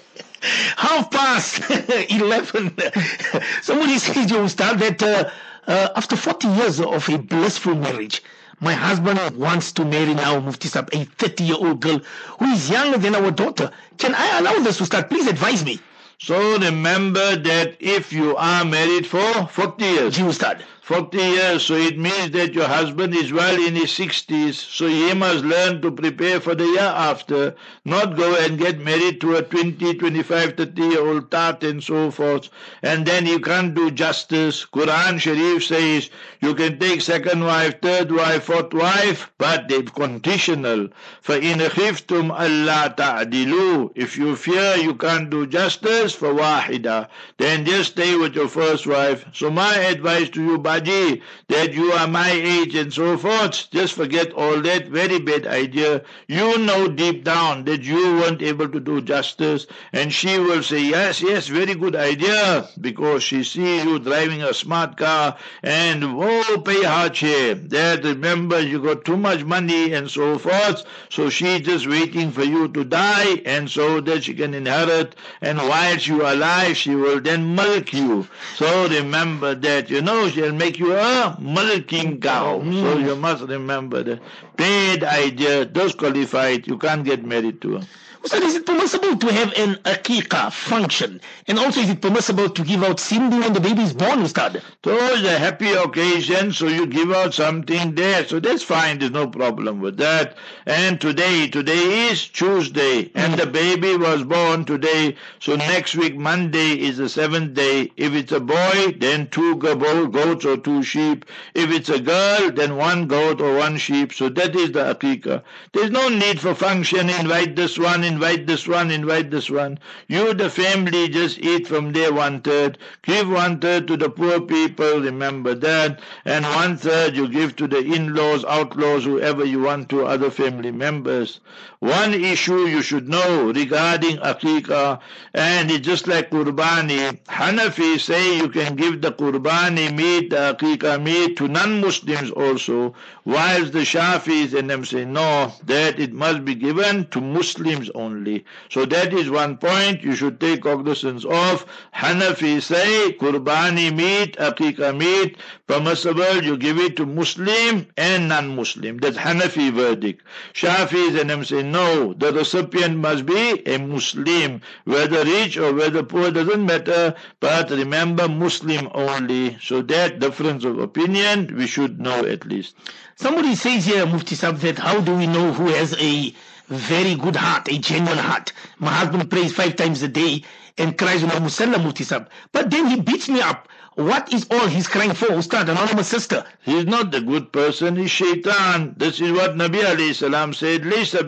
[0.76, 1.62] Half past
[2.10, 2.76] 11.
[3.62, 5.30] Somebody says, you start that uh,
[5.70, 8.22] uh, after 40 years of a blissful marriage,
[8.60, 12.00] my husband wants to marry now Mufti Sab, a 30 year old girl
[12.38, 13.70] who is younger than our daughter.
[13.96, 15.08] Can I allow this to start?
[15.08, 15.80] Please advise me.
[16.18, 20.62] So remember that if you are married for 40 years, Ji Ustad.
[20.89, 25.13] 40 years, so it means that your husband is well in his 60s, so he
[25.15, 29.41] must learn to prepare for the year after, not go and get married to a
[29.41, 32.49] 20, 25, 30 year old tart and so forth,
[32.83, 34.65] and then you can't do justice.
[34.65, 36.09] Quran Sharif says
[36.41, 40.89] you can take second wife, third wife, fourth wife, but they're conditional.
[41.25, 47.91] فَإِنْ خِفْتُمْ أَلَّا تَعْدِلُوا If you fear you can't do justice, for wahida, then just
[47.93, 49.25] stay with your first wife.
[49.33, 54.32] So my advice to you, that you are my age and so forth, just forget
[54.32, 56.02] all that very bad idea.
[56.26, 60.80] You know deep down that you weren't able to do justice, and she will say,
[60.82, 66.62] yes, yes, very good idea, because she sees you driving a smart car, and oh,
[66.64, 67.68] pay hardship.
[67.68, 72.44] That remember you got too much money and so forth, so she's just waiting for
[72.44, 76.94] you to die, and so that she can inherit, and while you are alive, she
[76.94, 78.26] will then milk you.
[78.54, 82.60] So remember that, you know, she'll make you are milking cow.
[82.60, 82.80] Mm.
[82.80, 84.20] So you must remember that.
[84.56, 87.86] Bad idea, disqualified, you can't get married to her.
[88.22, 91.22] Ustad, is it permissible to have an akika function?
[91.48, 94.62] And also, is it permissible to give out sindi when the baby is born, Ustad?
[94.84, 98.26] So it's a happy occasion, so you give out something there.
[98.26, 100.36] So that's fine, there's no problem with that.
[100.66, 105.16] And today, today is Tuesday, and the baby was born today.
[105.38, 107.90] So next week, Monday, is the seventh day.
[107.96, 111.24] If it's a boy, then two go- goats or two sheep.
[111.54, 114.12] If it's a girl, then one goat or one sheep.
[114.12, 115.42] So that is the akika.
[115.72, 119.78] There's no need for function, invite this one, invite this one, invite this one.
[120.08, 122.78] You, the family, just eat from there one third.
[123.02, 126.00] Give one third to the poor people, remember that.
[126.24, 130.72] And one third you give to the in-laws, outlaws, whoever you want to, other family
[130.72, 131.40] members.
[131.80, 135.00] One issue you should know regarding aqiqah,
[135.32, 137.18] and it's just like qurbani.
[137.24, 142.94] Hanafi say you can give the qurbani meat, the aqiqah meat to non-Muslims also,
[143.24, 148.44] whilst the Shafis and them say no, that it must be given to Muslims only.
[148.70, 151.66] So that is one point you should take cognizance of.
[151.94, 155.36] Hanafi say qurbani meat, aqiqah meat,
[155.66, 158.98] permissible, you give it to Muslim and non-Muslim.
[158.98, 160.24] That's Hanafi verdict.
[160.52, 166.02] Shafis and them say no, the recipient must be a Muslim, whether rich or whether
[166.02, 169.58] poor doesn't matter, but remember Muslim only.
[169.60, 172.74] So that difference of opinion, we should know at least.
[173.16, 176.34] Somebody says here, Mufti Sab, that how do we know who has a
[176.70, 178.52] very good heart, a genuine heart?
[178.78, 180.44] My husband prays five times a day
[180.78, 182.30] and cries on Musalla Mufti Sab.
[182.52, 186.44] But then he beats me up what is all he's crying for, Ustad, anonymous sister?
[186.62, 188.94] He's not the good person, he's shaitan.
[188.96, 191.26] This is what Nabi alayhi salam said, Laysa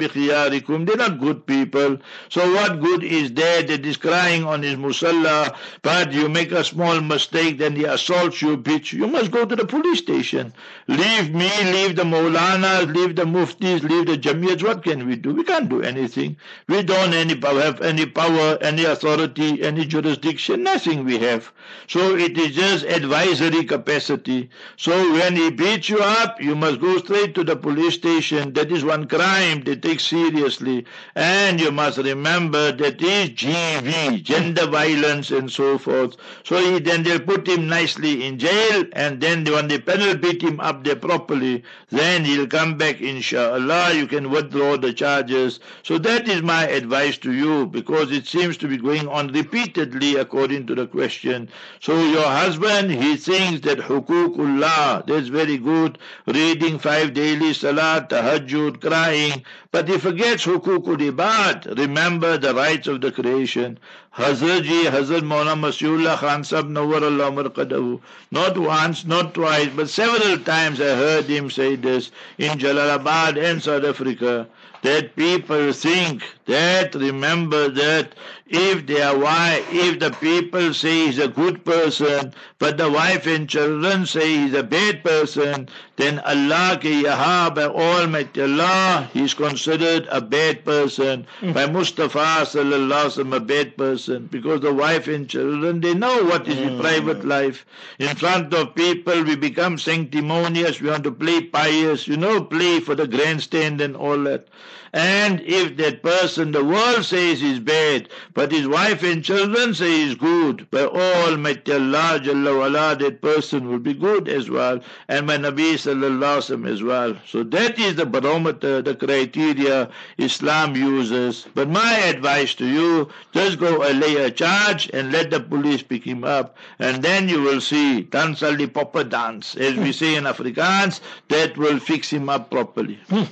[0.86, 1.98] they're not good people.
[2.28, 6.62] So what good is there that is crying on his musalla, but you make a
[6.62, 8.92] small mistake, then he assaults you, bitch.
[8.92, 10.52] You must go to the police station.
[10.86, 14.62] Leave me, leave the Maulanas, leave the Muftis, leave the Jamiyats.
[14.62, 15.34] What can we do?
[15.34, 16.36] We can't do anything.
[16.68, 21.50] We don't any, have any power, any authority, any jurisdiction, nothing we have.
[21.88, 24.50] So it is just advisory capacity.
[24.76, 28.52] So when he beats you up, you must go straight to the police station.
[28.52, 30.86] That is one crime they take seriously.
[31.14, 36.16] And you must remember that is GV, gender violence and so forth.
[36.44, 40.42] So he, then they'll put him nicely in jail and then when the panel beat
[40.42, 43.94] him up there properly, then he'll come back inshallah.
[43.94, 45.60] You can withdraw the charges.
[45.82, 50.16] So that is my advice to you because it seems to be going on repeatedly
[50.16, 51.48] according to the question.
[51.80, 58.80] So your husband, he thinks that hukukullah, that's very good, reading five daily salat, tahajjud,
[58.80, 63.78] crying, but he forgets hukukul ibad, remember the rights of the creation.
[64.16, 68.00] Hazrat ji, Hazrat Maulana Masihullah Khan Sahib Nawar.
[68.30, 73.62] Not once, not twice, but several times I heard him say this in Jalalabad and
[73.62, 74.48] South Africa
[74.82, 78.14] that people think that remember that
[78.46, 83.48] if their wife, if the people say he's a good person, but the wife and
[83.48, 90.06] children say he's a bad person, then Allah ke yaha by Almighty Allah, he's considered
[90.10, 91.26] a bad person.
[91.40, 91.54] Mm.
[91.54, 96.56] By Mustafa sallallahu a bad person, because the wife and children they know what is
[96.56, 96.78] mm.
[96.80, 97.64] private life.
[97.98, 100.80] In front of people, we become sanctimonious.
[100.80, 104.48] We want to play pious, you know, play for the grandstand and all that.
[104.94, 110.02] And if that person, the world says is bad, but his wife and children say
[110.02, 115.26] is good, by Almighty Allah Jalla wala, that person will be good as well, and
[115.26, 117.16] by Nabi Sallallahu as well.
[117.26, 121.46] So that is the barometer, the criteria Islam uses.
[121.54, 125.82] But my advice to you, just go and lay a charge and let the police
[125.82, 130.16] pick him up, and then you will see, dance the proper dance, as we say
[130.16, 132.98] in Afrikaans, that will fix him up properly.
[133.08, 133.24] Hmm.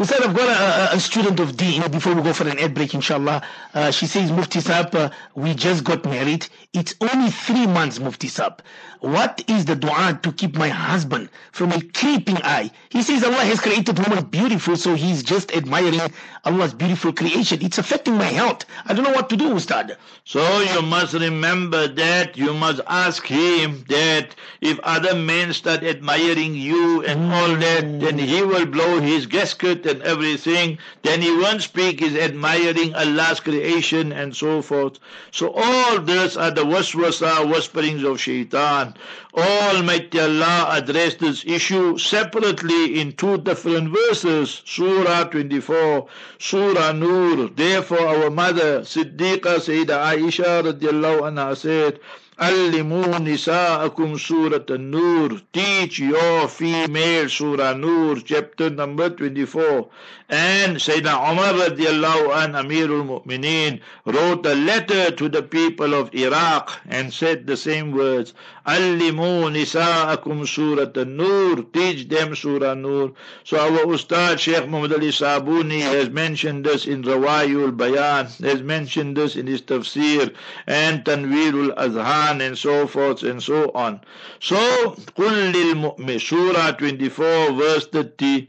[0.00, 2.94] Said I've got a, a, student of deen before we go for an ad break,
[2.94, 3.42] inshallah.
[3.74, 6.46] Uh, she says, Mufti Saab, uh, we just got married.
[6.72, 8.60] It's only three months, Mufti Saab.
[9.00, 12.70] What is the dua to keep my husband from a creeping eye?
[12.88, 16.00] He says Allah has created woman beautiful, so he's just admiring
[16.44, 17.62] Allah's beautiful creation.
[17.62, 18.64] It's affecting my health.
[18.86, 19.96] I don't know what to do, Ustad.
[20.24, 26.54] So you must remember that you must ask him that if other men start admiring
[26.54, 30.77] you and all that, then he will blow his gasket and everything.
[31.02, 34.98] Then he won't speak his admiring Allah's creation and so forth.
[35.30, 38.94] So all this are the waswasa, whisperings of shaitan.
[39.34, 46.06] Almighty Allah addressed this issue separately in two different verses, Surah 24,
[46.38, 47.48] Surah Nur.
[47.48, 52.00] Therefore our mother, Siddiqa Sayyida Aisha radiallahu anha said,
[52.40, 55.40] Allimu nisa'akum Surah An-Nur.
[55.52, 59.88] Teach your female Surah Nur, chapter number 24.
[60.30, 66.70] And Sayyidina Umar radiallahu an, Amirul Mu'mineen, wrote a letter to the people of Iraq
[66.86, 68.34] and said the same words,
[68.66, 73.14] Allimu nisa'akum surat nur teach them Surah Nur.
[73.42, 79.16] So our Ustad Sheikh Muhammad Ali Sabuni has mentioned this in Rawayul Bayan, has mentioned
[79.16, 80.34] this in his Tafsir
[80.66, 84.02] and Tanwirul Azhan and so forth and so on.
[84.40, 84.56] So,
[85.16, 88.46] Qul lil Surah 24 verse 30,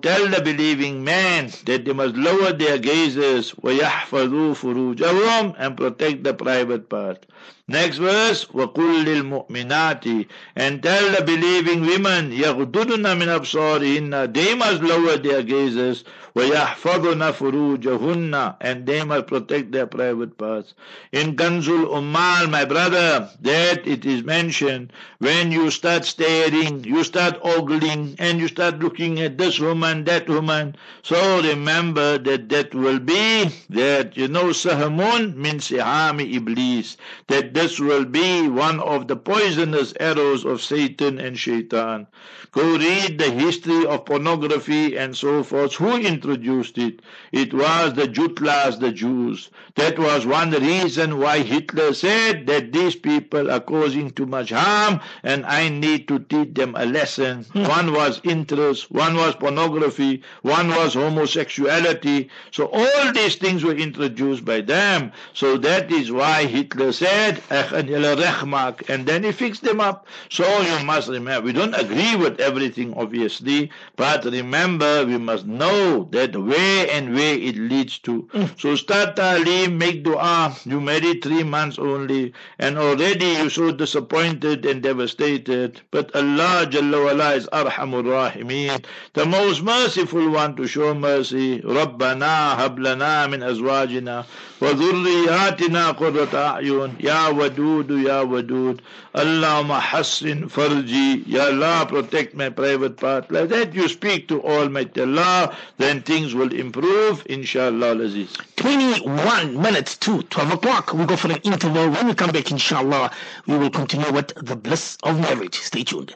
[0.00, 6.32] tell the believing men that they must lower their gazes ويحفظوا فروجهم and protect the
[6.34, 7.26] private part
[7.68, 15.16] Next verse, وَقُلْ لِلْمُؤْمِنَاتِ And tell the believing women, يَغْضُضْنَ مِنْ أَبْصَارِهِنَّ They must lower
[15.16, 16.02] their gazes,
[16.36, 20.74] وَيَحْفَظْنَ فُرُوجَهُنَّ And they must protect their private parts.
[21.12, 27.38] In Kanzul Ummal, my brother, that it is mentioned, when you start staring, you start
[27.42, 30.75] ogling, and you start looking at this woman, that woman.
[31.03, 36.97] So remember that that will be that, you know, sahamun min sihami iblis.
[37.27, 42.07] That this will be one of the poisonous arrows of Satan and Shaitan.
[42.51, 45.75] Go read the history of pornography and so forth.
[45.75, 47.01] Who introduced it?
[47.31, 49.49] It was the Jutlas, the Jews.
[49.75, 55.01] That was one reason why Hitler said that these people are causing too much harm
[55.23, 57.45] and I need to teach them a lesson.
[57.67, 62.29] One was interest, one was pornography, one was homosexuality.
[62.51, 65.11] So all these things were introduced by them.
[65.33, 70.07] So that is why Hitler said, and then he fixed them up.
[70.29, 76.07] So you must remember, we don't agree with everything, obviously, but remember, we must know
[76.11, 78.27] that where and where it leads to.
[78.57, 80.55] So start talim, make dua.
[80.65, 85.81] You married three months only, and already you're so disappointed and devastated.
[85.91, 88.84] But Allah Jalla is Arhamur Rahimeen,
[89.14, 91.60] the most merciful one to show mercy.
[91.60, 94.24] ربنا هب لنا من أزواجنا
[94.60, 98.80] وذرياتنا قرة أعين يا ودود يا ودود
[99.16, 105.00] اللهم حسن فرجي Ya Allah protect my private part like that you speak to Almighty
[105.00, 111.30] Allah then things will improve inshallah Aziz 21 minutes to 12 o'clock we go for
[111.32, 113.10] an interval when we come back inshallah
[113.46, 116.14] we will continue with the bliss of marriage stay tuned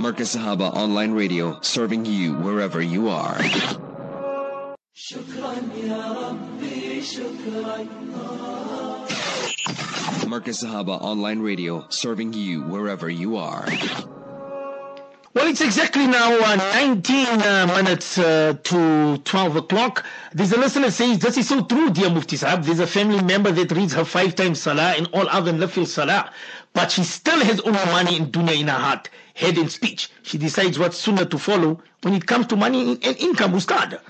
[0.00, 3.38] Marcus Sahaba Online Radio, serving you wherever you are.
[10.26, 13.66] Marcus Sahaba Online Radio, serving you wherever you are.
[15.34, 20.04] Well, it's exactly now uh, 19 uh, minutes uh, to 12 o'clock.
[20.32, 22.64] There's a listener says, this is so true, dear Mufti Sahab.
[22.64, 26.32] There's a family member that reads her five times salah and all other nafil salah,
[26.72, 30.10] but she still has only money in dunya in her heart, head and speech.
[30.22, 34.00] She decides what sunnah to follow when it comes to money and income, Ustad.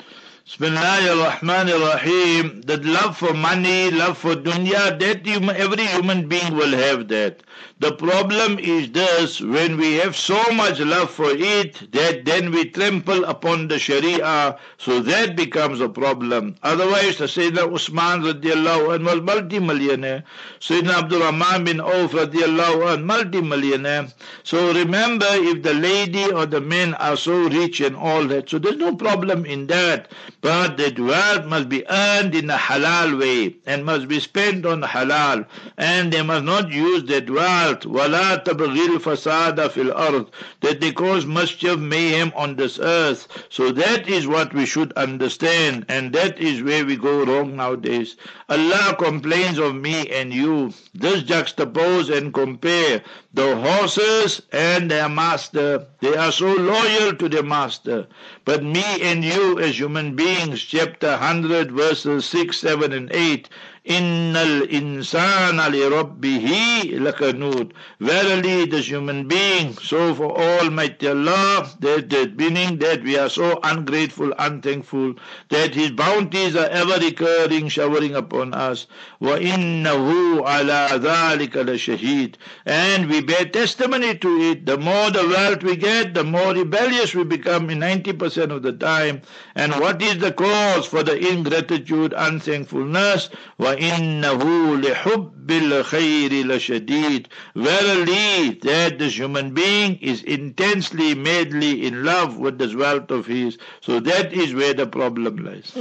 [0.45, 2.63] Bismillah ar-Rahim.
[2.63, 7.43] That love for money, love for dunya, that human, every human being will have that.
[7.81, 12.71] The problem is this, when we have so much love for it, that then we
[12.71, 16.57] trample upon the Sharia, so that becomes a problem.
[16.63, 20.25] Otherwise, the Sayyidina Usman radiallahu anh was multi-millionaire.
[20.61, 24.09] Sayyidina Abdul Rahman bin Auf radiallahu anh, multi-millionaire.
[24.43, 28.59] So remember, if the lady or the men are so rich and all that, so
[28.59, 30.11] there's no problem in that.
[30.41, 34.83] But that wealth must be earned in a halal way and must be spent on
[34.83, 35.47] halal.
[35.77, 40.28] And they must not use that wealth الأرض ولا تبغي الفساد في الأرض
[40.62, 45.86] that they cause mischief mayhem on this earth so that is what we should understand
[45.90, 48.16] and that is where we go wrong nowadays
[48.50, 53.02] Allah complains of me and you this juxtapose and compare
[53.34, 58.06] the horses and their master they are so loyal to their master
[58.46, 63.50] but me and you as human beings chapter 100 verses 6 7 and 8
[63.89, 67.73] Innal insana li rabbihi lakanud.
[68.01, 73.59] Verily, this human being, so for Almighty Allah, that, that meaning that we are so
[73.63, 75.15] ungrateful, unthankful,
[75.49, 78.87] that His bounties are ever recurring, showering upon us.
[79.21, 82.35] Wa innahu ala dhalika la shaheed.
[82.67, 84.67] And we bear testimony to it.
[84.67, 88.75] The more the wealth we get, the more rebellious we become in 90% of the
[88.75, 89.23] time.
[89.55, 93.31] And what is the cause for the ingratitude, unthankfulness?
[93.57, 97.26] Wa وَإِنَّهُ لِحُبِّ الْخَيْرِ لَشَدِيدٌ
[97.56, 103.58] Verily, that this human being is intensely, madly in love with this wealth of his.
[103.82, 105.78] So that is where the problem lies.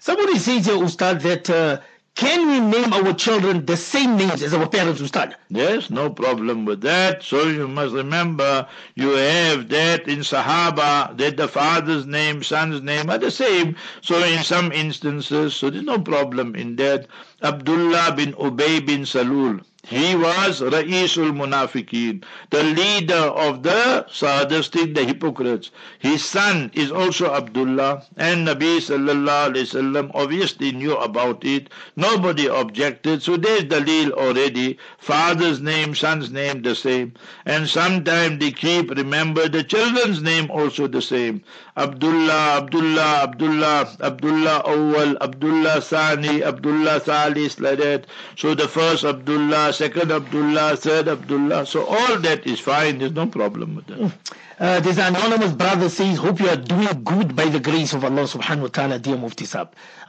[0.00, 1.80] Somebody says here, Ustad, that uh,
[2.15, 5.35] can we name our children the same names as our parents, Ustad?
[5.49, 7.23] Yes, no problem with that.
[7.23, 13.09] So you must remember you have that in Sahaba that the father's name, son's name
[13.09, 13.75] are the same.
[14.01, 17.07] So in some instances, so there's no problem in that.
[17.41, 19.63] Abdullah bin Ubay bin Salul.
[19.83, 25.71] He was Ra'isul Munafiqeen, the leader of the sadistic, the hypocrites.
[25.97, 31.69] His son is also Abdullah, and Nabi sallallahu alayhi wasallam obviously knew about it.
[31.95, 34.77] Nobody objected, so there's the dalil already.
[34.99, 37.13] Father's name, son's name, the same.
[37.45, 41.43] And sometimes they keep, remember the children's name also the same.
[41.75, 48.05] Abdullah, Abdullah, Abdullah, Abdullah Awal, Abdullah Sani, Abdullah Salis, like that.
[48.35, 51.65] So the first Abdullah, second Abdullah, third Abdullah.
[51.65, 52.99] So all that is fine.
[52.99, 54.11] There's no problem with that.
[54.59, 58.03] Uh, there's an anonymous brother says, hope you are doing good by the grace of
[58.03, 59.45] Allah subhanahu wa ta'ala, dear Mufti.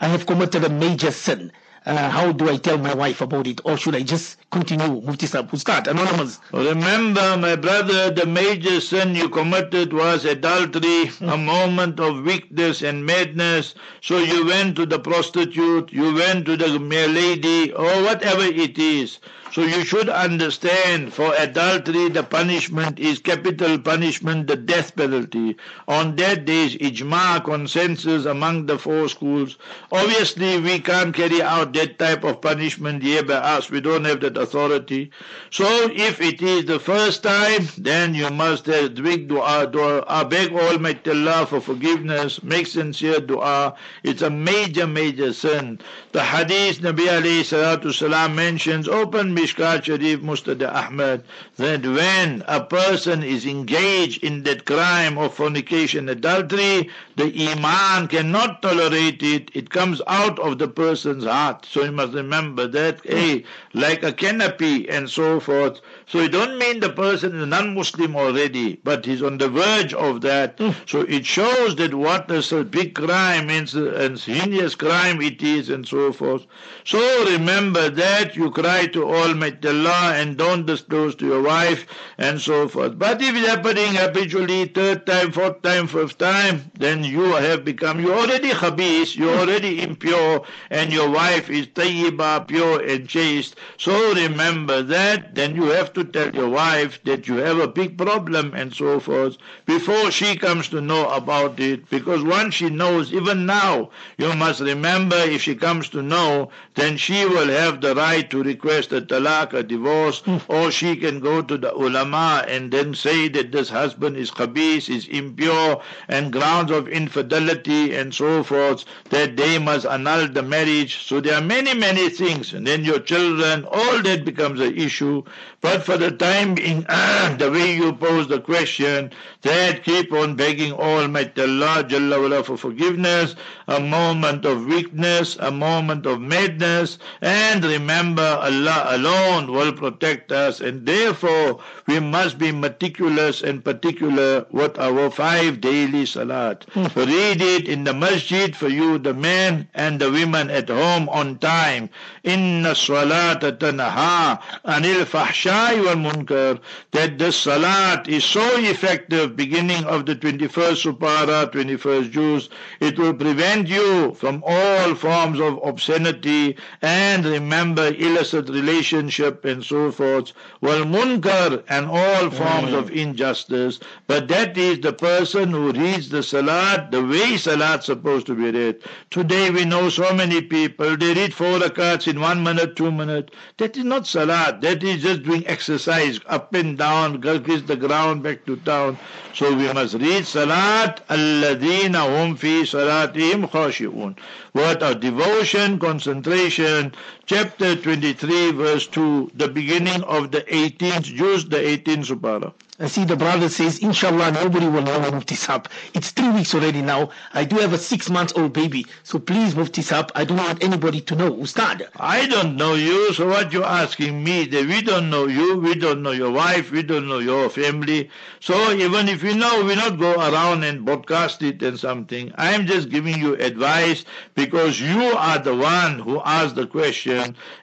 [0.01, 1.53] I have committed a major sin.
[1.87, 3.61] uh, how do I tell my wife about it?
[3.65, 5.01] Or should I just continue?
[5.01, 5.87] Mufti Sahib, who start?
[5.87, 6.39] Anonymous.
[6.53, 13.05] Remember, my brother, the major sin you committed was adultery, a moment of weakness and
[13.05, 13.75] madness.
[14.01, 18.79] So you went to the prostitute, you went to the mere lady, or whatever it
[18.79, 19.19] is.
[19.53, 25.59] So you should understand for adultery the punishment is capital punishment, the death penalty.
[25.87, 29.59] On that there is ijma, consensus among the four schools.
[29.91, 33.69] Obviously we can't carry out that type of punishment here by us.
[33.69, 35.11] We don't have that authority.
[35.51, 40.25] So if it is the first time, then you must have big dua, dua, uh,
[40.25, 43.75] beg Almighty Allah for forgiveness, make sincere dua.
[44.03, 45.79] It's a major, major sin.
[46.13, 51.25] The hadith Nabi alayhi salatu salam mentions, open Mishkat Sharif Musnad Ahmad,
[51.57, 58.63] that when a person is engaged in that crime of fornication, adultery, the Iman cannot
[58.63, 59.51] tolerate it.
[59.53, 61.67] It comes out of the person's heart.
[61.69, 65.81] So you must remember that, hey, like a canopy and so forth.
[66.07, 70.21] So it don't mean the person is non-Muslim already, but he's on the verge of
[70.23, 70.59] that.
[70.59, 70.71] Hmm.
[70.87, 75.87] So it shows that what a big crime and, and heinous crime it is and
[75.87, 76.47] so forth.
[76.85, 76.99] So
[77.31, 81.87] remember that you cry to Almighty Allah and don't disclose to your wife
[82.19, 82.99] and so forth.
[82.99, 88.01] But if it's happening habitually third time, fourth time, fifth time, then you have become,
[88.01, 89.41] you're already khabis, you're hmm.
[89.41, 93.57] already impure, and your wife is tayyiba, pure and chaste.
[93.79, 97.97] So remember that, then you have to tell your wife that you have a big
[97.99, 99.37] problem and so forth
[99.67, 101.89] before she comes to know about it.
[101.91, 106.97] Because once she knows, even now, you must remember if she comes to know, then
[106.97, 110.39] she will have the right to request a talaq, a divorce, hmm.
[110.49, 114.89] or she can go to the ulama and then say that this husband is khabis,
[114.89, 121.05] is impure, and grounds of infidelity and so forth, that they must annul the marriage.
[121.05, 122.53] So there are many, many things.
[122.53, 125.23] And then your children, all that becomes an issue.
[125.61, 129.13] But for the time being, ah, the way you pose the question,
[129.43, 133.35] that keep on begging Almighty Allah Jalla for forgiveness,
[133.69, 140.61] a moment of weakness, a moment of madness, and remember Allah alone will protect us,
[140.61, 146.65] and therefore we must be meticulous and particular with our five daily salat.
[146.73, 146.87] Hmm.
[146.95, 151.39] Read it in the masjid for you, the men and the women at home on
[151.39, 151.91] time.
[152.23, 156.61] Inna salata tanaha anil fahshai wal munkar.
[156.93, 162.49] That the salat is so effective, beginning of the 21st supara, 21st juz,
[162.81, 169.91] it will prevent you from all forms of obscenity and remember illicit relationship and so
[169.91, 170.33] forth.
[170.61, 172.99] Wal munkar and all forms of hmm.
[172.99, 173.81] injustice.
[174.07, 178.51] But that is the person who reads the salat the way salat's supposed to be
[178.51, 178.83] read.
[179.11, 183.33] Today we know so many people, they read four rakats in one minute, two minutes.
[183.59, 184.61] That is not salat.
[184.61, 188.99] That is just doing exercise up and down, kiss the ground, back to town.
[189.35, 194.17] So we must read salat, alladina hum fi salatihim khashi'un.
[194.53, 196.93] Word of devotion, concentration,
[197.27, 202.53] chapter 23, verse 2, the beginning of the 18th juz, the 18th supara.
[202.83, 205.69] I see the brother says, Inshallah, nobody will know Mufti Sahib.
[205.95, 207.11] It's three weeks already now.
[207.33, 208.87] I do have a six month old baby.
[209.05, 210.11] So please, move this up.
[210.17, 211.33] I don't want anybody to know.
[211.33, 211.87] Ustad.
[212.01, 214.47] I don't know you, so what you're asking me?
[214.47, 218.11] That we don't know you, we don't know your wife, we don't know your family.
[218.41, 222.33] So even if we know, we not go around and broadcast it and something.
[222.37, 224.05] I am just giving you advice
[224.35, 227.12] because you are the one who asked the question.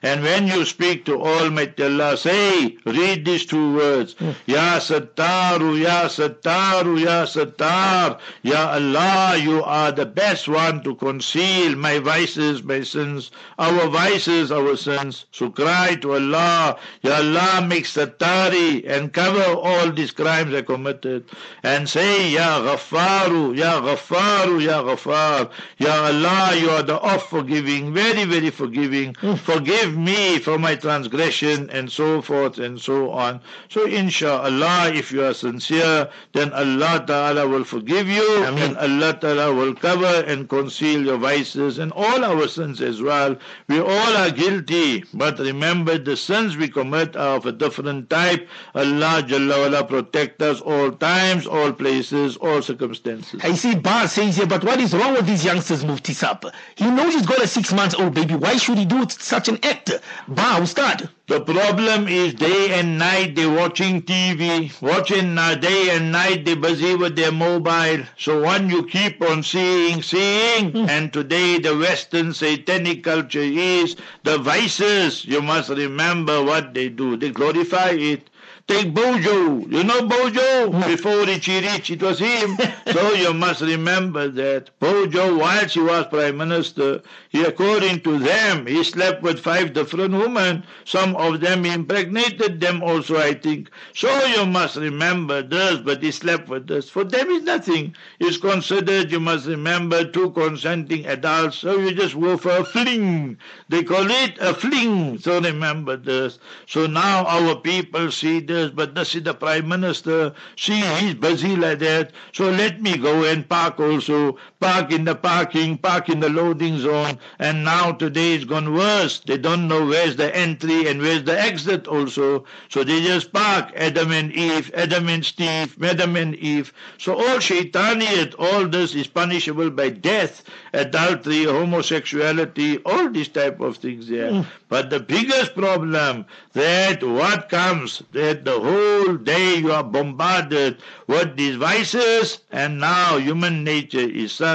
[0.02, 4.14] And when you speak to Almighty Allah, say, read these two words.
[4.14, 4.30] Hmm.
[4.46, 8.18] Ya Sattaru, Ya Sattaru, Ya Sattar.
[8.42, 14.52] Ya Allah, you are the best one to conceal my vices, my sins, our vices,
[14.52, 15.26] our sins.
[15.32, 21.24] So cry to Allah, Ya Allah, make Sattari and cover all these crimes I committed.
[21.62, 25.50] And say, Ya Ghafaru, Ya Ghafaru, Ya Ghafar.
[25.78, 29.14] Ya Allah, you are the oft forgiving, very, very forgiving.
[29.20, 29.34] Hmm.
[29.40, 33.40] Forgive me for my transgression and so forth and so on.
[33.68, 39.52] So inshallah, if you are sincere, then Allah Ta'ala will forgive you and Allah Ta'ala
[39.54, 43.36] will cover and conceal your vices and all our sins as well.
[43.68, 48.48] We all are guilty, but remember the sins we commit are of a different type.
[48.74, 53.40] Allah Jalla wala protect us all times, all places, all circumstances.
[53.42, 56.52] I see Bar says here, but what is wrong with these youngsters, Mufti Sahib?
[56.76, 58.34] He knows he's got a six months old baby.
[58.34, 59.92] Why should he do such an act?
[60.26, 61.08] Bar, Ustad.
[61.28, 66.56] The problem is day and night they're watching TV, watching uh, day and night they're
[66.56, 68.02] busy with their mobile.
[68.18, 74.38] So one you keep on seeing, seeing, and today the Western satanic culture is the
[74.38, 75.24] vices.
[75.24, 77.16] You must remember what they do.
[77.16, 78.29] They glorify it.
[78.70, 79.66] Take Bojo.
[79.66, 80.70] You know Bojo?
[80.86, 82.56] Before Richie Rich, it was him.
[82.92, 84.70] so you must remember that.
[84.78, 90.14] Bojo, while she was Prime Minister, he, according to them, he slept with five different
[90.14, 90.62] women.
[90.84, 93.70] Some of them impregnated them also, I think.
[93.92, 96.88] So you must remember this, but he slept with this.
[96.88, 97.96] For them it's nothing.
[98.20, 101.58] It's considered, you must remember, two consenting adults.
[101.58, 103.36] So you just go for a fling.
[103.68, 105.18] They call it a fling.
[105.18, 106.38] So remember this.
[106.66, 110.34] So now our people see this but this is the Prime Minister.
[110.56, 112.10] See, he's busy like that.
[112.32, 114.36] So let me go and park also.
[114.60, 117.18] Park in the parking, park in the loading zone.
[117.38, 119.20] And now today it's gone worse.
[119.20, 122.44] They don't know where's the entry and where's the exit also.
[122.68, 126.74] So they just park Adam and Eve, Adam and Steve, Adam and Eve.
[126.98, 130.42] So all shaitaniyat, all this is punishable by death,
[130.74, 134.30] adultery, homosexuality, all these type of things there.
[134.30, 134.42] Hmm.
[134.68, 141.36] But the biggest problem that what comes, that the whole day you are bombarded with
[141.36, 144.49] these vices, and now human nature is such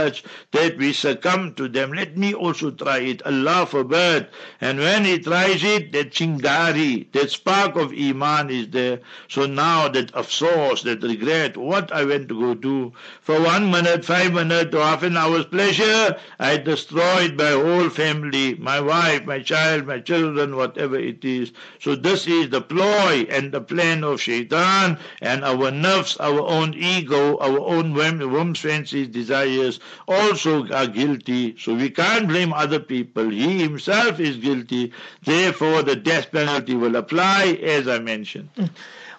[0.52, 1.91] that we succumb to them.
[1.93, 3.26] Let me also try it.
[3.26, 4.28] Allah forbid.
[4.62, 9.00] And when he tries it, that chingari, that spark of iman is there.
[9.28, 14.06] So now that afsos, that regret, what I went to go do for one minute,
[14.06, 19.39] five minutes, or half an hour's pleasure, I destroyed my whole family, my wife, my
[19.41, 21.52] child, my children, whatever it is.
[21.80, 26.74] So this is the ploy and the plan of shaitan and our nafs, our own
[26.74, 31.55] ego, our own whims, fancies, desires also are guilty.
[31.59, 33.29] So we can't blame other people.
[33.29, 34.93] He himself is guilty.
[35.23, 38.49] Therefore, the death penalty will apply, as I mentioned.
[38.55, 38.65] Hmm.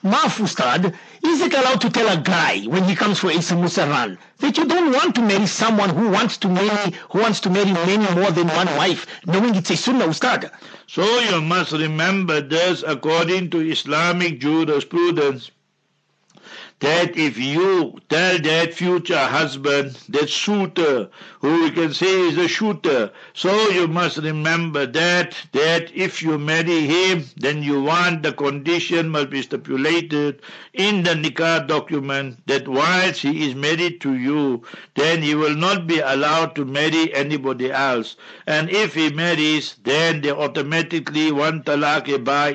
[0.05, 0.95] Maaf, Ustad,
[1.25, 4.65] is it allowed to tell a guy when he comes for Isa Musaran that you
[4.67, 8.31] don't want to marry someone who wants to marry who wants to marry many more
[8.31, 10.51] than one wife, knowing it's a sunnah, Ustad?
[10.87, 15.51] So you must remember this according to Islamic jurisprudence
[16.81, 21.09] that if you tell that future husband, that suitor,
[21.41, 26.37] who we can say is a shooter, so you must remember that, that if you
[26.37, 30.43] marry him, then you want the condition must be stipulated
[30.75, 34.63] in the nikah document that whilst he is married to you,
[34.95, 38.17] then he will not be allowed to marry anybody else.
[38.47, 42.07] And if he marries, then they automatically one talaq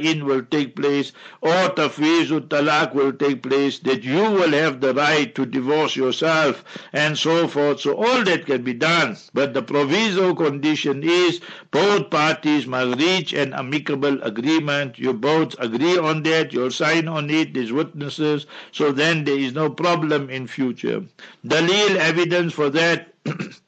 [0.04, 1.12] in will take place,
[1.42, 6.64] or tafwizul talaq will take place, that you will have the right to divorce yourself
[6.93, 7.80] and so forth.
[7.82, 9.18] So all that can be done.
[9.34, 11.39] But the proviso condition is
[11.72, 14.97] both parties must reach an amicable agreement.
[14.99, 16.51] You both agree on that.
[16.53, 17.53] You'll sign on it.
[17.53, 18.45] There's witnesses.
[18.72, 21.03] So then there is no problem in future.
[21.45, 23.14] Dalil evidence for that.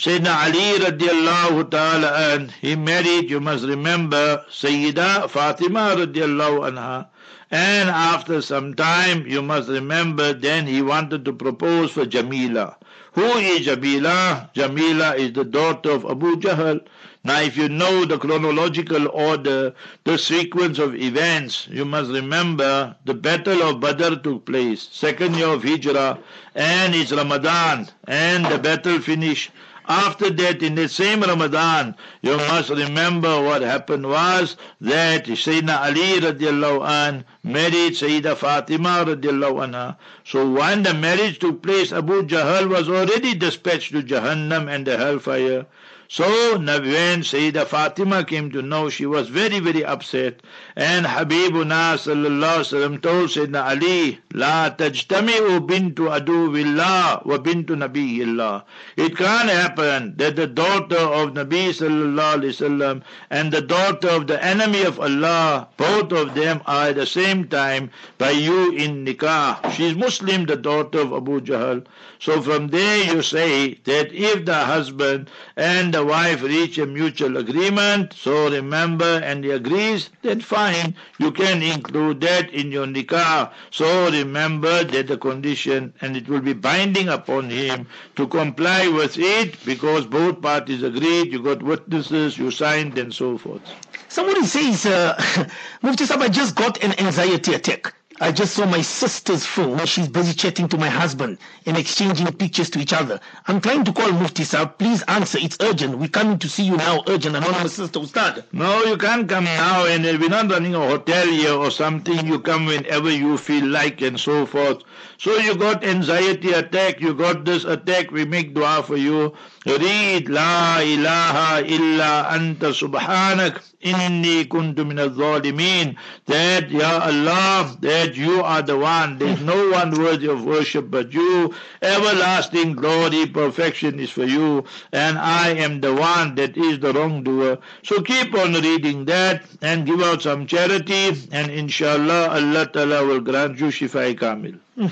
[0.00, 7.08] Sayyidina Ali radiallahu ta'ala and he married, you must remember, Sayyida Fatima radiallahu anha.
[7.50, 12.76] And after some time, you must remember, then he wanted to propose for Jamila.
[13.14, 14.50] Who is Jamila?
[14.54, 16.80] Jamila is the daughter of Abu Jahl.
[17.24, 19.74] Now, if you know the chronological order,
[20.04, 25.48] the sequence of events, you must remember the Battle of Badr took place, second year
[25.48, 26.18] of Hijrah,
[26.54, 29.50] and it's Ramadan, and the battle finished.
[29.88, 36.20] After that, in the same Ramadan, you must remember what happened was that Sayyidina Ali
[36.20, 39.96] radiallahu an married Sayyida Fatima radiallahu anha.
[40.24, 44.98] So when the marriage took place, Abu Jahl was already dispatched to Jahannam and the
[44.98, 45.64] hellfire.
[46.12, 50.40] So when Sayyida Fatima came to know, she was very, very upset.
[50.74, 58.64] And Habibuna sallallahu sallam told Sayyidina Ali, La tajtami'u bintu aduwillah wa bintu nabiyillah.
[58.96, 64.26] It can't happen that the daughter of Nabi sallallahu alayhi wasallam and the daughter of
[64.26, 67.88] the enemy of Allah, both of them are at the same time
[68.18, 69.70] by you in nikah.
[69.70, 71.86] She's Muslim, the daughter of Abu Jahl.
[72.18, 77.36] So from there you say that if the husband and the wife reach a mutual
[77.36, 83.50] agreement, so remember and he agrees, then fine, you can include that in your nikah.
[83.70, 87.86] So remember that the condition and it will be binding upon him
[88.16, 93.38] to comply with it because both parties agreed, you got witnesses, you signed and so
[93.38, 93.62] forth.
[94.08, 95.46] Somebody says, uh,
[95.82, 97.94] Mufti Saba just got an anxiety attack.
[98.22, 102.30] I just saw my sister's phone where she's busy chatting to my husband and exchanging
[102.34, 103.18] pictures to each other.
[103.46, 104.76] I'm trying to call Mufti Saab.
[104.76, 105.38] Please answer.
[105.40, 105.96] It's urgent.
[105.96, 107.02] We're coming to see you now.
[107.06, 107.34] Urgent.
[107.34, 108.44] Anonymous sister Ustad.
[108.52, 112.26] No, you can't come now, and we're not running a hotel here or something.
[112.26, 114.82] You come whenever you feel like, and so forth.
[115.16, 118.10] So you got anxiety attack, you got this attack.
[118.10, 119.34] We make dua for you.
[119.66, 125.96] Read La ilaha illa anta subhanak inni kuntu min al-zalimin.
[126.24, 129.18] That, Ya Allah, that you are the one.
[129.18, 131.54] There's no one worthy of worship but you.
[131.82, 134.64] Everlasting glory, perfection is for you.
[134.92, 137.58] And I am the one that is the wrongdoer.
[137.82, 141.08] So keep on reading that and give out some charity.
[141.32, 144.54] And inshallah, Allah Ta'ala will grant you shifa kamil.
[144.76, 144.86] Hmm.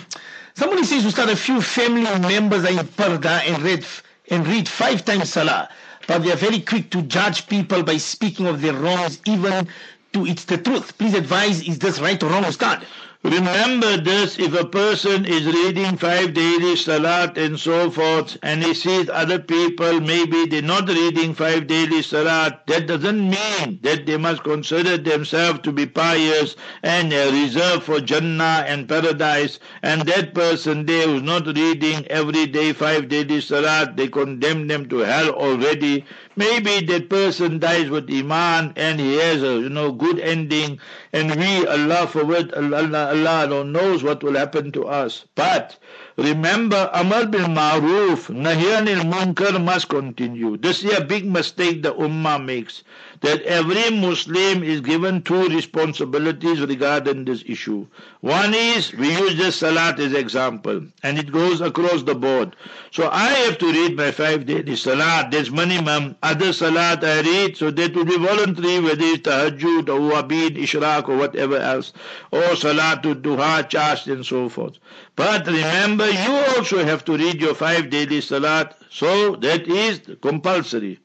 [0.55, 3.87] Somebody says, Ustad, a few family members in Parda and read,
[4.31, 5.69] and read five times Salah,
[6.07, 9.69] but they are very quick to judge people by speaking of their wrongs, even
[10.13, 10.97] to it's the truth.
[10.99, 12.87] Please advise, is this right or wrong, Ustad?
[13.25, 18.73] Remember this, if a person is reading five daily salat and so forth, and he
[18.73, 24.17] sees other people, maybe they're not reading five daily salat, that doesn't mean that they
[24.17, 26.55] must consider themselves to be pious
[26.85, 32.73] and reserved for Jannah and paradise, and that person there who's not reading every day
[32.73, 36.05] five daily salat, they condemn them to hell already.
[36.39, 40.79] Maybe that person dies with Iman and he has a you know good ending,
[41.13, 45.25] and we, Allah forbid, Allah Allah knows what will happen to us.
[45.35, 45.77] But
[46.19, 50.57] remember, Amar bil Maruf, Nahyan al Munkar must continue.
[50.57, 52.83] This is a big mistake the Ummah makes.
[53.21, 57.87] That every Muslim is given two responsibilities regarding this issue.
[58.21, 62.55] One is, we use this Salat as example, and it goes across the board.
[62.93, 66.15] So I have to read my five daily Salat, there's minimum.
[66.23, 71.09] Other Salat I read, so that will be voluntary, whether it's Tahajjud or Wabid, Ishraq
[71.09, 71.93] or whatever else,
[72.31, 74.79] or Salatul Duha, Chasht and so forth.
[75.19, 81.01] But remember, you also have to read your five daily Salat, so that is compulsory.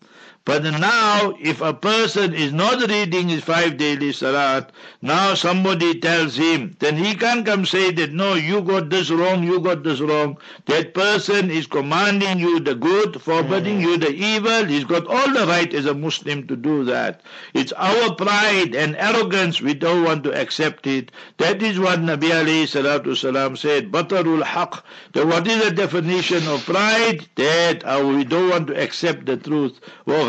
[0.46, 6.36] But now, if a person is not reading his five daily salat, now somebody tells
[6.36, 10.02] him, then he can't come say that, no, you got this wrong, you got this
[10.02, 10.38] wrong.
[10.66, 14.66] That person is commanding you the good, forbidding you the evil.
[14.66, 17.22] He's got all the right as a Muslim to do that.
[17.54, 21.14] It's our pride and arrogance, we don't want to accept it.
[21.38, 24.84] That is what Nabi alayhi salatu salam said, Batarul haq.
[25.14, 27.30] That what is the definition of pride?
[27.36, 29.80] That uh, we don't want to accept the truth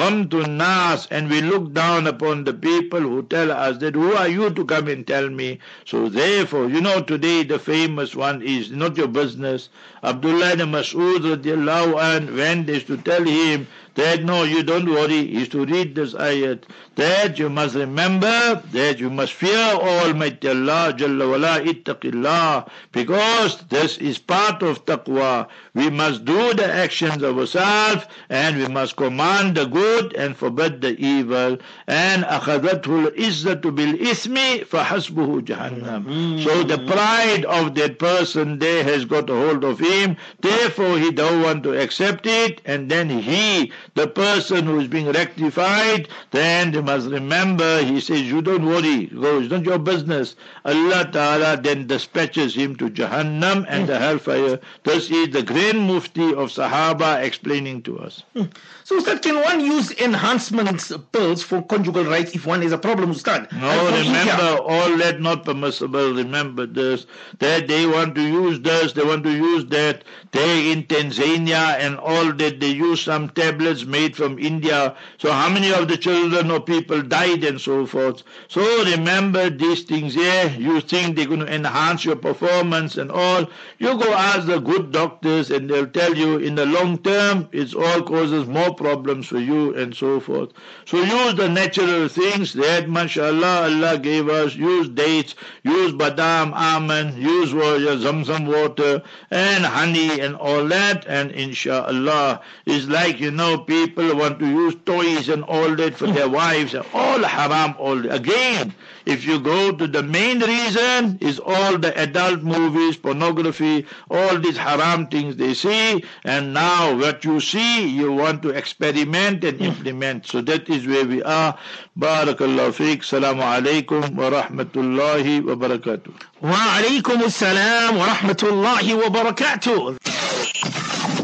[0.04, 4.28] to nas and we look down upon the people who tell us that who are
[4.28, 8.70] you to come and tell me so therefore you know today the famous one is
[8.70, 9.70] not your business
[10.02, 15.20] Abdullah ibn Mas'ud radiallahu an went is to tell him that no, you don't worry,
[15.36, 16.62] is to read this ayat,
[16.96, 23.98] that you must remember, that you must fear Almighty Allah, Jalla wala, ittaqillah, because this
[23.98, 25.46] is part of taqwa.
[25.73, 30.81] We must do the actions of ourselves, and we must command the good and forbid
[30.81, 31.57] the evil.
[31.87, 36.43] And أخذته العزة بالإثم فحسبه جهنم.
[36.43, 41.11] So the pride of that person there has got a hold of him, therefore he
[41.11, 46.71] don't want to accept it, and then he the person who is being rectified, then
[46.71, 50.35] they must remember, he says, you don't worry, go, it's not your business.
[50.65, 54.59] Allah Ta'ala then dispatches him to Jahannam and the hellfire.
[54.83, 58.22] This is the grand mufti of Sahaba explaining to us.
[58.34, 58.44] Hmm.
[58.84, 62.76] So, Ustad, can one use enhancement uh, pills for conjugal rights if one has a
[62.76, 63.50] problem, Ustad?
[63.52, 66.12] No, remember, all that not permissible.
[66.12, 67.06] Remember this,
[67.38, 70.04] that they want to use this, they want to use that.
[70.32, 74.94] They in Tanzania and all that, they use some tablets made from India.
[75.16, 78.22] So how many of the children or people died and so forth.
[78.48, 80.54] So remember these things here.
[80.58, 83.46] You think they're going to enhance your performance and all.
[83.78, 87.74] You go ask the good doctors and they'll tell you in the long term it
[87.74, 90.50] all causes more problems for you and so forth.
[90.84, 94.54] So use the natural things that mashallah Allah gave us.
[94.54, 101.30] Use dates, use badam, almond, use water, zamzam water and honey and all that and
[101.30, 106.28] inshallah it's like you know people want to use toys and all that for their
[106.28, 108.74] wives, all haram, all again.
[109.06, 114.56] If you go to the main reason is all the adult movies, pornography, all these
[114.56, 119.64] haram things they see, and now what you see, you want to experiment and hmm.
[119.64, 120.26] implement.
[120.26, 121.58] So that is where we are.
[121.98, 123.02] Barakallahu fik.
[123.02, 126.12] Salamu alaikum wa rahmatullahi wa barakatuh.
[126.40, 129.98] Wa alaikum assalam wa rahmatullahi wa barakatuh.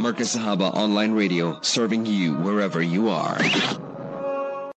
[0.01, 3.39] Marcus Sahaba Online Radio, serving you wherever you are.